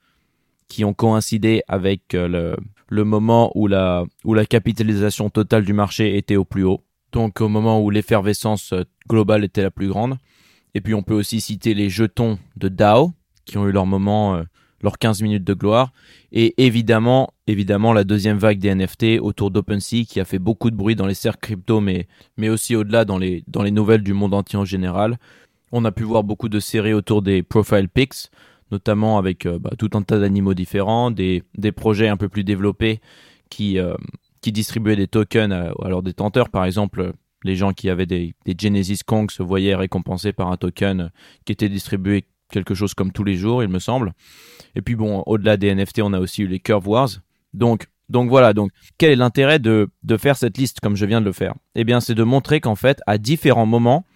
qui 0.68 0.84
ont 0.84 0.94
coïncidé 0.94 1.62
avec 1.68 2.14
euh, 2.14 2.28
le, 2.28 2.56
le 2.88 3.04
moment 3.04 3.50
où 3.54 3.66
la, 3.66 4.04
où 4.24 4.34
la 4.34 4.44
capitalisation 4.44 5.30
totale 5.30 5.64
du 5.64 5.72
marché 5.72 6.16
était 6.16 6.36
au 6.36 6.44
plus 6.44 6.64
haut, 6.64 6.82
donc 7.12 7.40
au 7.40 7.48
moment 7.48 7.82
où 7.82 7.90
l'effervescence 7.90 8.72
euh, 8.72 8.84
globale 9.08 9.44
était 9.44 9.62
la 9.62 9.70
plus 9.70 9.88
grande. 9.88 10.16
Et 10.74 10.80
puis 10.80 10.94
on 10.94 11.02
peut 11.02 11.14
aussi 11.14 11.40
citer 11.40 11.74
les 11.74 11.90
jetons 11.90 12.38
de 12.56 12.68
DAO, 12.68 13.12
qui 13.44 13.56
ont 13.56 13.66
eu 13.66 13.72
leur 13.72 13.86
moment, 13.86 14.42
leurs 14.82 14.98
15 14.98 15.22
minutes 15.22 15.44
de 15.44 15.54
gloire. 15.54 15.92
Et 16.30 16.54
évidemment, 16.62 17.32
évidemment, 17.46 17.92
la 17.92 18.04
deuxième 18.04 18.36
vague 18.36 18.58
des 18.58 18.74
NFT 18.74 19.20
autour 19.20 19.50
d'OpenSea 19.50 20.04
qui 20.04 20.20
a 20.20 20.26
fait 20.26 20.38
beaucoup 20.38 20.70
de 20.70 20.76
bruit 20.76 20.94
dans 20.94 21.06
les 21.06 21.14
cercles 21.14 21.40
crypto, 21.40 21.80
mais, 21.80 22.06
mais 22.36 22.50
aussi 22.50 22.76
au-delà 22.76 23.06
dans 23.06 23.18
les, 23.18 23.42
dans 23.48 23.62
les 23.62 23.70
nouvelles 23.70 24.02
du 24.02 24.12
monde 24.12 24.34
entier 24.34 24.58
en 24.58 24.66
général. 24.66 25.18
On 25.72 25.84
a 25.84 25.92
pu 25.92 26.02
voir 26.02 26.24
beaucoup 26.24 26.48
de 26.48 26.60
séries 26.60 26.94
autour 26.94 27.22
des 27.22 27.42
profile 27.42 27.88
pics, 27.88 28.30
notamment 28.70 29.18
avec 29.18 29.46
euh, 29.46 29.58
bah, 29.58 29.70
tout 29.78 29.90
un 29.94 30.02
tas 30.02 30.18
d'animaux 30.18 30.54
différents, 30.54 31.10
des, 31.10 31.42
des, 31.56 31.72
projets 31.72 32.08
un 32.08 32.16
peu 32.16 32.28
plus 32.28 32.44
développés 32.44 33.00
qui, 33.50 33.78
euh, 33.78 33.94
qui 34.40 34.52
distribuaient 34.52 34.96
des 34.96 35.08
tokens 35.08 35.52
à, 35.52 35.88
leurs 35.88 36.02
détenteurs. 36.02 36.48
Par 36.48 36.64
exemple, 36.64 37.12
les 37.44 37.56
gens 37.56 37.72
qui 37.72 37.90
avaient 37.90 38.06
des, 38.06 38.34
Genesis 38.46 39.00
Kong 39.04 39.30
se 39.30 39.42
voyaient 39.42 39.74
récompensés 39.74 40.32
par 40.32 40.50
un 40.50 40.56
token 40.56 41.10
qui 41.44 41.52
était 41.52 41.68
distribué 41.68 42.24
quelque 42.50 42.74
chose 42.74 42.94
comme 42.94 43.12
tous 43.12 43.24
les 43.24 43.36
jours, 43.36 43.62
il 43.62 43.68
me 43.68 43.78
semble. 43.78 44.14
Et 44.74 44.80
puis 44.80 44.96
bon, 44.96 45.22
au-delà 45.26 45.56
des 45.56 45.74
NFT, 45.74 46.00
on 46.02 46.12
a 46.12 46.18
aussi 46.18 46.42
eu 46.42 46.46
les 46.46 46.60
Curve 46.60 46.88
Wars. 46.88 47.10
Donc, 47.52 47.86
donc 48.08 48.30
voilà, 48.30 48.54
donc 48.54 48.70
quel 48.96 49.10
est 49.10 49.16
l'intérêt 49.16 49.58
de, 49.58 49.88
de 50.02 50.16
faire 50.16 50.36
cette 50.36 50.56
liste 50.56 50.80
comme 50.80 50.96
je 50.96 51.04
viens 51.04 51.20
de 51.20 51.26
le 51.26 51.32
faire? 51.32 51.54
Eh 51.74 51.84
bien, 51.84 52.00
c'est 52.00 52.14
de 52.14 52.22
montrer 52.22 52.60
qu'en 52.60 52.74
fait, 52.74 53.00
à 53.06 53.18
différents 53.18 53.66
moments, 53.66 54.06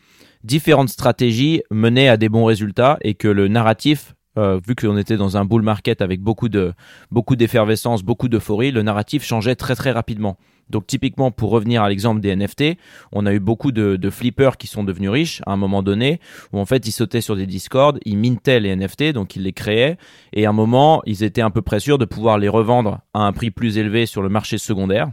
différentes 0.44 0.88
stratégies 0.88 1.62
menaient 1.70 2.08
à 2.08 2.16
des 2.16 2.28
bons 2.28 2.44
résultats 2.44 2.99
et 3.02 3.14
que 3.14 3.28
le 3.28 3.49
narratif 3.49 4.14
euh, 4.38 4.58
vu 4.66 4.75
qu'on 4.75 4.96
était 4.96 5.18
dans 5.18 5.37
un 5.37 5.44
bull 5.44 5.61
market 5.61 6.00
avec 6.00 6.22
beaucoup 6.22 6.49
de 6.49 6.72
beaucoup 7.11 7.37
d'effervescence, 7.37 8.02
beaucoup 8.02 8.28
d'euphorie, 8.28 8.70
le 8.70 8.82
narratif 8.82 9.22
changeait 9.25 9.56
très 9.56 9.75
très 9.75 9.90
rapidement. 9.90 10.38
Donc 10.70 10.87
typiquement 10.87 11.30
pour 11.30 11.50
revenir 11.50 11.82
à 11.82 11.90
l'exemple 11.90 12.22
des 12.22 12.34
NFT, 12.34 12.78
on 13.12 13.26
a 13.26 13.34
eu 13.34 13.40
beaucoup 13.40 13.72
de, 13.72 13.96
de, 13.96 14.11
flippers 14.11 14.56
qui 14.56 14.68
sont 14.68 14.84
devenus 14.84 15.11
riches 15.11 15.42
à 15.44 15.52
un 15.52 15.58
moment 15.58 15.82
donné, 15.82 16.18
où 16.52 16.58
en 16.58 16.64
fait 16.64 16.87
ils 16.87 16.92
sautaient 16.92 17.20
sur 17.20 17.37
des 17.37 17.46
discords, 17.46 17.99
ils 18.06 18.16
mintaient 18.16 18.58
les 18.58 18.75
NFT, 18.75 19.12
donc 19.12 19.37
ils 19.37 19.42
les 19.42 19.52
créaient, 19.52 19.99
et 20.32 20.46
à 20.46 20.49
un 20.49 20.54
moment 20.54 21.02
ils 21.04 21.25
étaient 21.25 21.42
à 21.42 21.50
peu 21.50 21.61
près 21.61 21.80
sûrs 21.80 21.99
de 21.99 22.06
pouvoir 22.06 22.38
les 22.38 22.49
revendre 22.49 23.00
à 23.12 23.26
un 23.26 23.32
prix 23.34 23.50
plus 23.50 23.76
élevé 23.76 24.06
sur 24.06 24.22
le 24.22 24.30
marché 24.30 24.56
secondaire. 24.56 25.11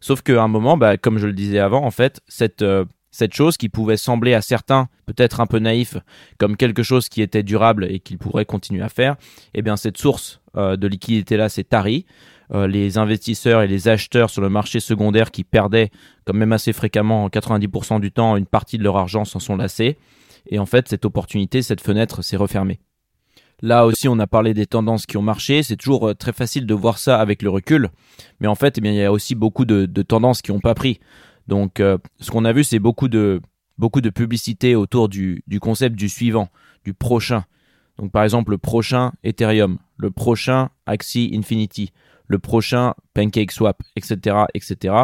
Sauf 0.00 0.20
qu'à 0.22 0.42
un 0.42 0.48
moment, 0.48 0.76
bah, 0.76 0.96
comme 0.96 1.18
je 1.18 1.28
le 1.28 1.32
disais 1.32 1.60
avant, 1.60 1.84
en 1.84 1.92
fait, 1.92 2.22
cette 2.26 2.62
euh, 2.62 2.84
cette 3.12 3.34
chose 3.34 3.56
qui 3.56 3.68
pouvait 3.68 3.98
sembler 3.98 4.34
à 4.34 4.40
certains 4.40 4.88
peut-être 5.06 5.40
un 5.40 5.46
peu 5.46 5.58
naïf 5.58 5.96
comme 6.38 6.56
quelque 6.56 6.82
chose 6.82 7.08
qui 7.08 7.22
était 7.22 7.44
durable 7.44 7.86
et 7.88 8.00
qu'ils 8.00 8.18
pourraient 8.18 8.46
continuer 8.46 8.82
à 8.82 8.88
faire, 8.88 9.16
eh 9.54 9.62
bien 9.62 9.76
cette 9.76 9.98
source 9.98 10.40
euh, 10.56 10.76
de 10.76 10.88
liquidité 10.88 11.36
là 11.36 11.48
c'est 11.48 11.64
tari. 11.64 12.06
Euh, 12.52 12.66
les 12.66 12.98
investisseurs 12.98 13.62
et 13.62 13.68
les 13.68 13.88
acheteurs 13.88 14.28
sur 14.28 14.42
le 14.42 14.48
marché 14.48 14.80
secondaire 14.80 15.30
qui 15.30 15.44
perdaient 15.44 15.90
quand 16.26 16.34
même 16.34 16.52
assez 16.52 16.72
fréquemment 16.72 17.28
90% 17.28 18.00
du 18.00 18.10
temps 18.10 18.36
une 18.36 18.46
partie 18.46 18.78
de 18.78 18.82
leur 18.82 18.96
argent 18.96 19.24
s'en 19.24 19.38
sont 19.38 19.56
lassés 19.56 19.96
et 20.46 20.58
en 20.58 20.66
fait 20.66 20.88
cette 20.88 21.04
opportunité, 21.04 21.62
cette 21.62 21.80
fenêtre 21.80 22.22
s'est 22.22 22.36
refermée. 22.36 22.80
Là 23.64 23.86
aussi, 23.86 24.08
on 24.08 24.18
a 24.18 24.26
parlé 24.26 24.54
des 24.54 24.66
tendances 24.66 25.06
qui 25.06 25.16
ont 25.16 25.22
marché. 25.22 25.62
C'est 25.62 25.76
toujours 25.76 26.08
euh, 26.08 26.14
très 26.14 26.32
facile 26.32 26.66
de 26.66 26.74
voir 26.74 26.98
ça 26.98 27.20
avec 27.20 27.42
le 27.42 27.48
recul. 27.48 27.90
Mais 28.40 28.48
en 28.48 28.56
fait, 28.56 28.78
eh 28.78 28.80
bien, 28.80 28.90
il 28.90 28.96
y 28.96 29.04
a 29.04 29.12
aussi 29.12 29.36
beaucoup 29.36 29.64
de 29.64 30.02
tendances 30.02 30.42
qui 30.42 30.50
n'ont 30.50 30.58
pas 30.58 30.74
pris. 30.74 30.98
Donc, 31.46 31.80
euh, 31.80 31.98
ce 32.20 32.30
qu'on 32.30 32.44
a 32.44 32.52
vu, 32.52 32.64
c'est 32.64 32.78
beaucoup 32.78 33.08
de, 33.08 33.40
beaucoup 33.78 34.00
de 34.00 34.10
publicité 34.10 34.74
autour 34.74 35.08
du, 35.08 35.42
du 35.46 35.60
concept 35.60 35.96
du 35.96 36.08
suivant, 36.08 36.48
du 36.84 36.94
prochain. 36.94 37.44
Donc, 37.98 38.12
par 38.12 38.24
exemple, 38.24 38.52
le 38.52 38.58
prochain 38.58 39.12
Ethereum, 39.22 39.78
le 39.96 40.10
prochain 40.10 40.70
Axie 40.86 41.30
Infinity, 41.34 41.92
le 42.32 42.38
prochain 42.38 42.94
pancake 43.14 43.52
swap, 43.52 43.82
etc., 43.94 44.36
etc. 44.54 44.94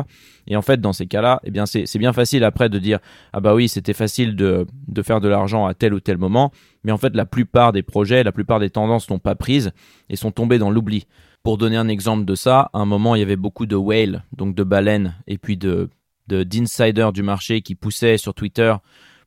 Et 0.47 0.57
en 0.57 0.63
fait, 0.63 0.81
dans 0.81 0.95
ces 0.95 1.07
cas-là, 1.07 1.41
eh 1.45 1.51
bien, 1.51 1.67
c'est 1.67 1.99
bien 1.99 2.13
facile 2.13 2.43
après 2.43 2.69
de 2.69 2.79
dire 2.79 2.99
ah 3.33 3.41
bah 3.41 3.55
oui, 3.55 3.69
c'était 3.69 3.93
facile 3.93 4.35
de, 4.35 4.67
de 4.89 5.03
faire 5.03 5.21
de 5.21 5.29
l'argent 5.29 5.67
à 5.67 5.75
tel 5.75 5.93
ou 5.93 6.01
tel 6.01 6.17
moment, 6.17 6.51
mais 6.85 6.93
en 6.93 6.97
fait, 6.97 7.15
la 7.15 7.27
plupart 7.27 7.73
des 7.73 7.83
projets, 7.83 8.25
la 8.25 8.33
plupart 8.33 8.61
des 8.61 8.71
tendances 8.71 9.11
n'ont 9.11 9.19
pas 9.19 9.35
prise 9.35 9.73
et 10.09 10.17
sont 10.17 10.31
tombées 10.31 10.59
dans 10.59 10.71
l'oubli. 10.71 11.07
Pour 11.43 11.59
donner 11.59 11.77
un 11.77 11.89
exemple 11.89 12.25
de 12.25 12.35
ça, 12.35 12.71
à 12.73 12.79
un 12.79 12.87
moment, 12.87 13.15
il 13.15 13.21
y 13.21 13.23
avait 13.23 13.37
beaucoup 13.37 13.67
de 13.67 13.77
whales, 13.77 14.25
donc 14.37 14.55
de 14.55 14.65
baleines, 14.65 15.15
et 15.27 15.39
puis 15.39 15.57
de 15.57 15.91
d'insiders 16.29 17.13
du 17.13 17.23
marché 17.23 17.63
qui 17.63 17.75
poussaient 17.75 18.19
sur 18.19 18.35
Twitter 18.35 18.75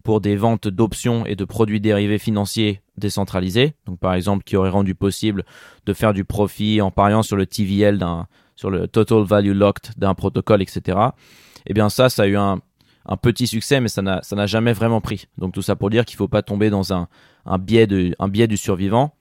pour 0.03 0.21
des 0.21 0.35
ventes 0.35 0.67
d'options 0.67 1.25
et 1.25 1.35
de 1.35 1.45
produits 1.45 1.79
dérivés 1.79 2.17
financiers 2.17 2.81
décentralisés. 2.97 3.75
Donc, 3.85 3.99
par 3.99 4.13
exemple, 4.13 4.43
qui 4.43 4.57
aurait 4.57 4.69
rendu 4.69 4.95
possible 4.95 5.45
de 5.85 5.93
faire 5.93 6.13
du 6.13 6.25
profit 6.25 6.81
en 6.81 6.91
pariant 6.91 7.23
sur 7.23 7.35
le 7.35 7.45
TVL 7.45 8.03
sur 8.55 8.69
le 8.69 8.87
Total 8.87 9.23
Value 9.23 9.53
Locked 9.53 9.93
d'un 9.97 10.13
protocole, 10.13 10.61
etc. 10.61 10.97
Eh 11.65 11.73
bien, 11.73 11.89
ça, 11.89 12.09
ça 12.09 12.23
a 12.23 12.27
eu 12.27 12.37
un, 12.37 12.61
petit 13.21 13.47
succès, 13.47 13.81
mais 13.81 13.87
ça 13.87 14.01
n'a, 14.01 14.45
jamais 14.45 14.73
vraiment 14.73 15.01
pris. 15.01 15.27
Donc, 15.37 15.53
tout 15.53 15.61
ça 15.61 15.75
pour 15.75 15.89
dire 15.89 16.05
qu'il 16.05 16.15
ne 16.15 16.19
faut 16.19 16.27
pas 16.27 16.43
tomber 16.43 16.69
dans 16.69 16.93
un, 16.93 17.07
biais 17.59 17.87
du 17.87 18.57
survivant. 18.57 19.15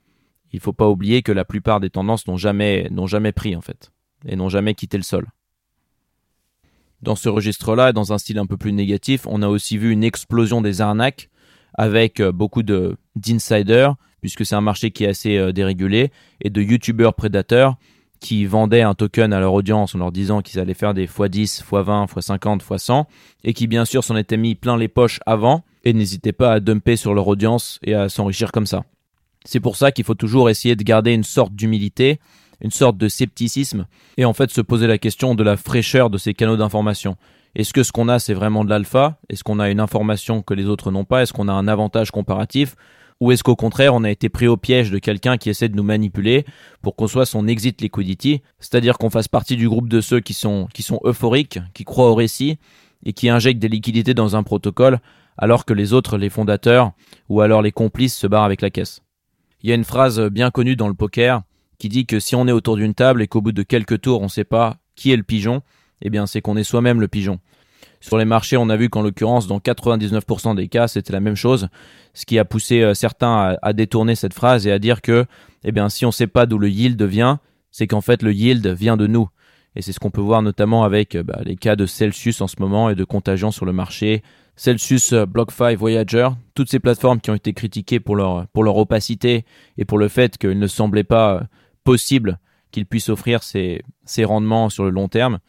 Il 0.53 0.57
ne 0.57 0.61
faut 0.61 0.73
pas 0.73 0.89
oublier 0.89 1.23
que 1.23 1.31
la 1.31 1.45
plupart 1.45 1.79
des 1.79 1.89
tendances 1.89 2.27
n'ont 2.27 2.37
jamais, 2.37 2.87
n'ont 2.91 3.07
jamais 3.07 3.31
pris, 3.31 3.55
en 3.55 3.61
fait, 3.61 3.91
et 4.25 4.35
n'ont 4.35 4.49
jamais 4.49 4.75
quitté 4.75 4.97
le 4.97 5.03
sol. 5.03 5.27
Dans 7.01 7.15
ce 7.15 7.29
registre-là, 7.29 7.93
dans 7.93 8.13
un 8.13 8.17
style 8.17 8.37
un 8.37 8.45
peu 8.45 8.57
plus 8.57 8.73
négatif, 8.73 9.25
on 9.27 9.41
a 9.41 9.47
aussi 9.47 9.77
vu 9.77 9.91
une 9.91 10.03
explosion 10.03 10.61
des 10.61 10.81
arnaques 10.81 11.29
avec 11.73 12.19
euh, 12.19 12.31
beaucoup 12.31 12.63
de 12.63 12.97
d'insiders, 13.15 13.95
puisque 14.21 14.45
c'est 14.45 14.55
un 14.55 14.61
marché 14.61 14.91
qui 14.91 15.03
est 15.03 15.07
assez 15.07 15.37
euh, 15.37 15.51
dérégulé, 15.51 16.11
et 16.41 16.49
de 16.49 16.61
youtubeurs 16.61 17.13
prédateurs 17.13 17.75
qui 18.19 18.45
vendaient 18.45 18.83
un 18.83 18.93
token 18.93 19.33
à 19.33 19.39
leur 19.39 19.53
audience 19.53 19.95
en 19.95 19.97
leur 19.97 20.11
disant 20.11 20.41
qu'ils 20.41 20.59
allaient 20.59 20.75
faire 20.75 20.93
des 20.93 21.07
x10, 21.07 21.63
x20, 21.63 22.07
x50, 22.07 22.59
x100, 22.59 23.05
et 23.43 23.53
qui 23.53 23.65
bien 23.65 23.83
sûr 23.83 24.03
s'en 24.03 24.15
étaient 24.15 24.37
mis 24.37 24.53
plein 24.53 24.77
les 24.77 24.87
poches 24.87 25.19
avant, 25.25 25.63
et 25.83 25.93
n'hésitaient 25.93 26.31
pas 26.31 26.53
à 26.53 26.59
dumper 26.59 26.95
sur 26.95 27.15
leur 27.15 27.27
audience 27.27 27.79
et 27.83 27.95
à 27.95 28.09
s'enrichir 28.09 28.51
comme 28.51 28.67
ça. 28.67 28.83
C'est 29.43 29.59
pour 29.59 29.75
ça 29.75 29.91
qu'il 29.91 30.05
faut 30.05 30.13
toujours 30.13 30.51
essayer 30.51 30.75
de 30.75 30.83
garder 30.83 31.13
une 31.13 31.23
sorte 31.23 31.55
d'humilité 31.55 32.19
une 32.61 32.71
sorte 32.71 32.97
de 32.97 33.07
scepticisme 33.07 33.87
et 34.17 34.25
en 34.25 34.33
fait 34.33 34.51
se 34.51 34.61
poser 34.61 34.87
la 34.87 34.97
question 34.97 35.35
de 35.35 35.43
la 35.43 35.57
fraîcheur 35.57 36.09
de 36.09 36.17
ces 36.17 36.33
canaux 36.33 36.57
d'information. 36.57 37.17
Est-ce 37.55 37.73
que 37.73 37.83
ce 37.83 37.91
qu'on 37.91 38.07
a 38.07 38.19
c'est 38.19 38.33
vraiment 38.33 38.63
de 38.63 38.69
l'alpha? 38.69 39.19
Est-ce 39.29 39.43
qu'on 39.43 39.59
a 39.59 39.69
une 39.69 39.79
information 39.79 40.41
que 40.41 40.53
les 40.53 40.65
autres 40.65 40.91
n'ont 40.91 41.05
pas? 41.05 41.23
Est-ce 41.23 41.33
qu'on 41.33 41.47
a 41.47 41.53
un 41.53 41.67
avantage 41.67 42.11
comparatif? 42.11 42.75
Ou 43.19 43.31
est-ce 43.31 43.43
qu'au 43.43 43.55
contraire, 43.55 43.93
on 43.93 44.03
a 44.03 44.09
été 44.09 44.29
pris 44.29 44.47
au 44.47 44.57
piège 44.57 44.89
de 44.89 44.97
quelqu'un 44.97 45.37
qui 45.37 45.51
essaie 45.51 45.69
de 45.69 45.75
nous 45.75 45.83
manipuler 45.83 46.43
pour 46.81 46.95
qu'on 46.95 47.07
soit 47.07 47.27
son 47.27 47.47
exit 47.47 47.79
liquidity, 47.79 48.41
c'est-à-dire 48.59 48.97
qu'on 48.97 49.11
fasse 49.11 49.27
partie 49.27 49.55
du 49.55 49.69
groupe 49.69 49.89
de 49.89 50.01
ceux 50.01 50.21
qui 50.21 50.33
sont, 50.33 50.67
qui 50.73 50.81
sont 50.81 50.99
euphoriques, 51.05 51.59
qui 51.75 51.83
croient 51.83 52.09
au 52.09 52.15
récit 52.15 52.57
et 53.05 53.13
qui 53.13 53.29
injectent 53.29 53.61
des 53.61 53.67
liquidités 53.67 54.15
dans 54.15 54.35
un 54.35 54.41
protocole 54.41 54.99
alors 55.37 55.65
que 55.65 55.73
les 55.73 55.93
autres, 55.93 56.17
les 56.17 56.29
fondateurs 56.29 56.93
ou 57.29 57.41
alors 57.41 57.61
les 57.61 57.71
complices 57.71 58.17
se 58.17 58.27
barrent 58.27 58.43
avec 58.43 58.61
la 58.61 58.71
caisse. 58.71 59.01
Il 59.61 59.69
y 59.69 59.71
a 59.71 59.75
une 59.75 59.83
phrase 59.83 60.19
bien 60.19 60.49
connue 60.49 60.75
dans 60.75 60.87
le 60.87 60.95
poker 60.95 61.43
qui 61.81 61.89
dit 61.89 62.05
que 62.05 62.19
si 62.19 62.35
on 62.35 62.47
est 62.47 62.51
autour 62.51 62.75
d'une 62.75 62.93
table 62.93 63.23
et 63.23 63.27
qu'au 63.27 63.41
bout 63.41 63.53
de 63.53 63.63
quelques 63.63 64.01
tours 64.01 64.21
on 64.21 64.25
ne 64.25 64.29
sait 64.29 64.43
pas 64.43 64.77
qui 64.95 65.11
est 65.11 65.17
le 65.17 65.23
pigeon, 65.23 65.63
eh 66.03 66.11
bien 66.11 66.27
c'est 66.27 66.39
qu'on 66.39 66.55
est 66.55 66.63
soi-même 66.63 67.01
le 67.01 67.07
pigeon. 67.07 67.39
Sur 67.99 68.19
les 68.19 68.25
marchés, 68.25 68.55
on 68.55 68.69
a 68.69 68.77
vu 68.77 68.87
qu'en 68.89 69.01
l'occurrence, 69.01 69.47
dans 69.47 69.57
99% 69.57 70.55
des 70.55 70.67
cas, 70.67 70.87
c'était 70.87 71.11
la 71.11 71.19
même 71.19 71.35
chose, 71.35 71.69
ce 72.13 72.27
qui 72.27 72.37
a 72.37 72.45
poussé 72.45 72.81
euh, 72.81 72.93
certains 72.93 73.57
à, 73.59 73.73
détourner 73.73 74.13
cette 74.13 74.35
phrase 74.35 74.67
et 74.67 74.71
à 74.71 74.77
dire 74.77 75.01
que, 75.01 75.25
eh 75.63 75.71
bien, 75.71 75.89
si 75.89 76.05
on 76.05 76.09
ne 76.09 76.13
sait 76.13 76.27
pas 76.27 76.45
d'où 76.45 76.59
le 76.59 76.69
yield 76.69 77.01
vient, 77.01 77.39
c'est 77.71 77.87
qu'en 77.87 78.01
fait 78.01 78.21
le 78.21 78.31
yield 78.31 78.67
vient 78.67 78.95
de 78.95 79.07
nous. 79.07 79.27
Et 79.75 79.81
c'est 79.81 79.91
ce 79.91 79.99
qu'on 79.99 80.11
peut 80.11 80.21
voir 80.21 80.43
notamment 80.43 80.83
avec 80.83 81.15
euh, 81.15 81.23
bah, 81.23 81.39
les 81.43 81.55
cas 81.55 81.75
de 81.75 81.87
Celsius 81.87 82.41
en 82.41 82.47
ce 82.47 82.57
moment 82.59 82.91
et 82.91 82.95
de 82.95 83.03
contagion 83.03 83.49
sur 83.49 83.65
le 83.65 83.73
marché. 83.73 84.21
Celsius, 84.55 85.13
euh, 85.13 85.25
BlockFi, 85.25 85.73
Voyager, 85.75 86.29
toutes 86.53 86.69
ces 86.69 86.79
plateformes 86.79 87.19
qui 87.19 87.31
ont 87.31 87.35
été 87.35 87.53
critiquées 87.53 87.99
pour 87.99 88.15
leur, 88.15 88.45
pour 88.49 88.63
leur 88.63 88.77
opacité 88.77 89.45
et 89.79 89.85
pour 89.85 89.97
le 89.97 90.09
fait 90.09 90.37
qu'ils 90.37 90.59
ne 90.59 90.67
semblaient 90.67 91.03
pas 91.03 91.47
possible 91.83 92.39
qu'il 92.71 92.85
puisse 92.85 93.09
offrir 93.09 93.43
ces, 93.43 93.83
rendements 94.23 94.69
sur 94.69 94.83
le 94.83 94.89
long 94.89 95.07
terme. 95.07 95.39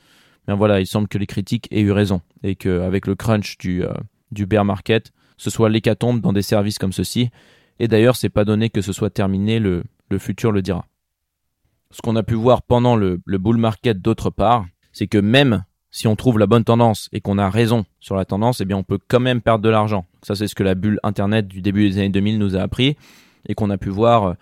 Mais 0.49 0.55
voilà, 0.55 0.81
il 0.81 0.87
semble 0.87 1.09
que 1.09 1.19
les 1.19 1.27
critiques 1.27 1.69
aient 1.71 1.81
eu 1.81 1.93
raison 1.93 2.21
et 2.43 2.57
qu'avec 2.57 3.07
le 3.07 3.15
crunch 3.15 3.59
du, 3.59 3.85
euh, 3.85 3.93
du 4.33 4.47
bear 4.47 4.65
market, 4.65 5.13
ce 5.37 5.51
soit 5.51 5.69
l'hécatombe 5.69 6.21
dans 6.21 6.33
des 6.33 6.43
services 6.43 6.79
comme 6.79 6.93
ceci. 6.93 7.31
Et 7.79 7.89
d'ailleurs, 7.89 8.17
c'est 8.17 8.29
pas 8.29 8.45
donné 8.45 8.71
que 8.71 8.83
ce 8.83 8.93
soit 8.93 9.11
terminé, 9.11 9.59
le, 9.61 9.85
futur 10.19 10.53
le 10.53 10.61
dira. 10.61 10.87
Ce 11.91 12.03
qu'on 12.03 12.17
a 12.17 12.23
pu 12.23 12.35
voir 12.35 12.63
pendant 12.63 12.97
le, 12.97 13.21
le 13.25 13.39
bull 13.39 13.57
market 13.57 14.01
d'autre 14.01 14.31
part, 14.31 14.67
c'est 14.93 15.07
que 15.07 15.19
même 15.19 15.65
si 15.91 16.07
on 16.07 16.17
trouve 16.17 16.39
la 16.39 16.47
bonne 16.47 16.65
tendance 16.65 17.09
et 17.13 17.21
qu'on 17.21 17.39
a 17.39 17.49
raison 17.49 17.85
sur 18.01 18.17
la 18.17 18.25
tendance, 18.25 18.61
eh 18.61 18.65
bien 18.65 18.77
on 18.77 18.83
peut 18.83 18.99
quand 19.09 19.21
même 19.21 19.41
perdre 19.41 19.63
de 19.63 19.69
l'argent. 19.69 20.07
Ça 20.23 20.35
c'est 20.35 20.49
ce 20.49 20.55
que 20.55 20.63
la 20.63 20.75
bulle 20.75 20.99
internet 21.03 21.47
du 21.47 21.61
début 21.61 21.89
des 21.89 21.99
années 21.99 22.09
2000 22.09 22.39
nous 22.39 22.57
a 22.57 22.61
appris 22.61 22.97
et 23.47 23.55
qu'on 23.55 23.71
a 23.71 23.79
pu 23.79 23.91
voir 23.91 24.25
euh, 24.25 24.35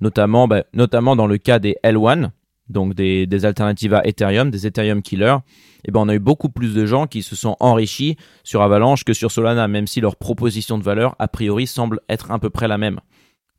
notamment, 0.00 0.48
bah, 0.48 0.64
notamment 0.72 1.16
dans 1.16 1.26
le 1.26 1.38
cas 1.38 1.58
des 1.58 1.76
L1, 1.84 2.30
donc 2.68 2.94
des, 2.94 3.26
des, 3.26 3.44
alternatives 3.44 3.94
à 3.94 4.06
Ethereum, 4.06 4.50
des 4.50 4.66
Ethereum 4.66 5.02
killers, 5.02 5.38
et 5.78 5.80
eh 5.88 5.92
ben 5.92 6.00
on 6.00 6.08
a 6.08 6.14
eu 6.14 6.18
beaucoup 6.18 6.48
plus 6.48 6.74
de 6.74 6.84
gens 6.84 7.06
qui 7.06 7.22
se 7.22 7.36
sont 7.36 7.56
enrichis 7.60 8.16
sur 8.44 8.62
Avalanche 8.62 9.04
que 9.04 9.14
sur 9.14 9.30
Solana, 9.30 9.68
même 9.68 9.86
si 9.86 10.00
leur 10.00 10.16
proposition 10.16 10.76
de 10.76 10.82
valeur 10.82 11.14
a 11.18 11.28
priori 11.28 11.66
semble 11.66 12.00
être 12.08 12.30
à 12.30 12.38
peu 12.38 12.50
près 12.50 12.68
la 12.68 12.78
même. 12.78 13.00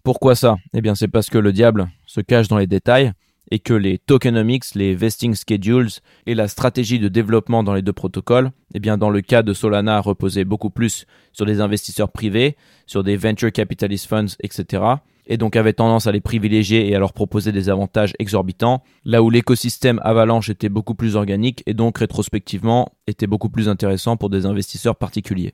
Pourquoi 0.04 0.36
ça? 0.36 0.58
Eh 0.74 0.82
bien 0.82 0.96
c'est 0.96 1.08
parce 1.08 1.30
que 1.30 1.38
le 1.38 1.54
diable 1.54 1.88
se 2.06 2.22
cache 2.22 2.48
dans 2.48 2.58
les 2.58 2.68
détails 2.68 3.14
et 3.50 3.60
que 3.60 3.74
les 3.74 3.98
tokenomics, 3.98 4.76
les 4.76 4.96
vesting 4.96 5.36
schedules 5.36 5.90
et 6.26 6.36
la 6.36 6.48
stratégie 6.48 7.00
de 7.00 7.08
développement 7.08 7.64
dans 7.64 7.74
les 7.74 7.82
deux 7.82 7.94
protocoles, 7.94 8.52
eh 8.74 8.80
bien 8.80 8.98
dans 8.98 9.10
le 9.10 9.22
cas 9.22 9.42
de 9.42 9.54
Solana 9.54 10.00
reposait 10.02 10.46
beaucoup 10.46 10.70
plus 10.70 11.06
sur 11.34 11.46
des 11.46 11.62
investisseurs 11.62 12.12
privés, 12.12 12.56
sur 12.86 13.04
des 13.04 13.18
venture 13.18 13.52
capitalist 13.52 14.08
funds, 14.08 14.36
etc 14.42 14.98
et 15.30 15.38
donc 15.38 15.56
avait 15.56 15.74
tendance 15.74 16.08
à 16.08 16.12
les 16.12 16.20
privilégier 16.20 16.90
et 16.90 16.96
à 16.96 17.00
leur 17.00 17.14
proposer 17.14 17.52
des 17.52 17.70
avantages 17.70 18.14
exorbitants, 18.18 18.84
là 19.06 19.22
où 19.22 19.30
l'écosystème 19.30 20.02
Avalanche 20.04 20.50
était 20.50 20.70
beaucoup 20.70 20.96
plus 20.96 21.16
organique 21.16 21.64
et 21.68 21.76
donc 21.76 22.00
rétrospectivement 22.00 22.92
était 23.06 23.28
beaucoup 23.28 23.50
plus 23.50 23.70
intéressant 23.70 24.18
pour 24.18 24.32
des 24.32 24.48
investisseurs 24.48 24.96
particuliers. 24.96 25.54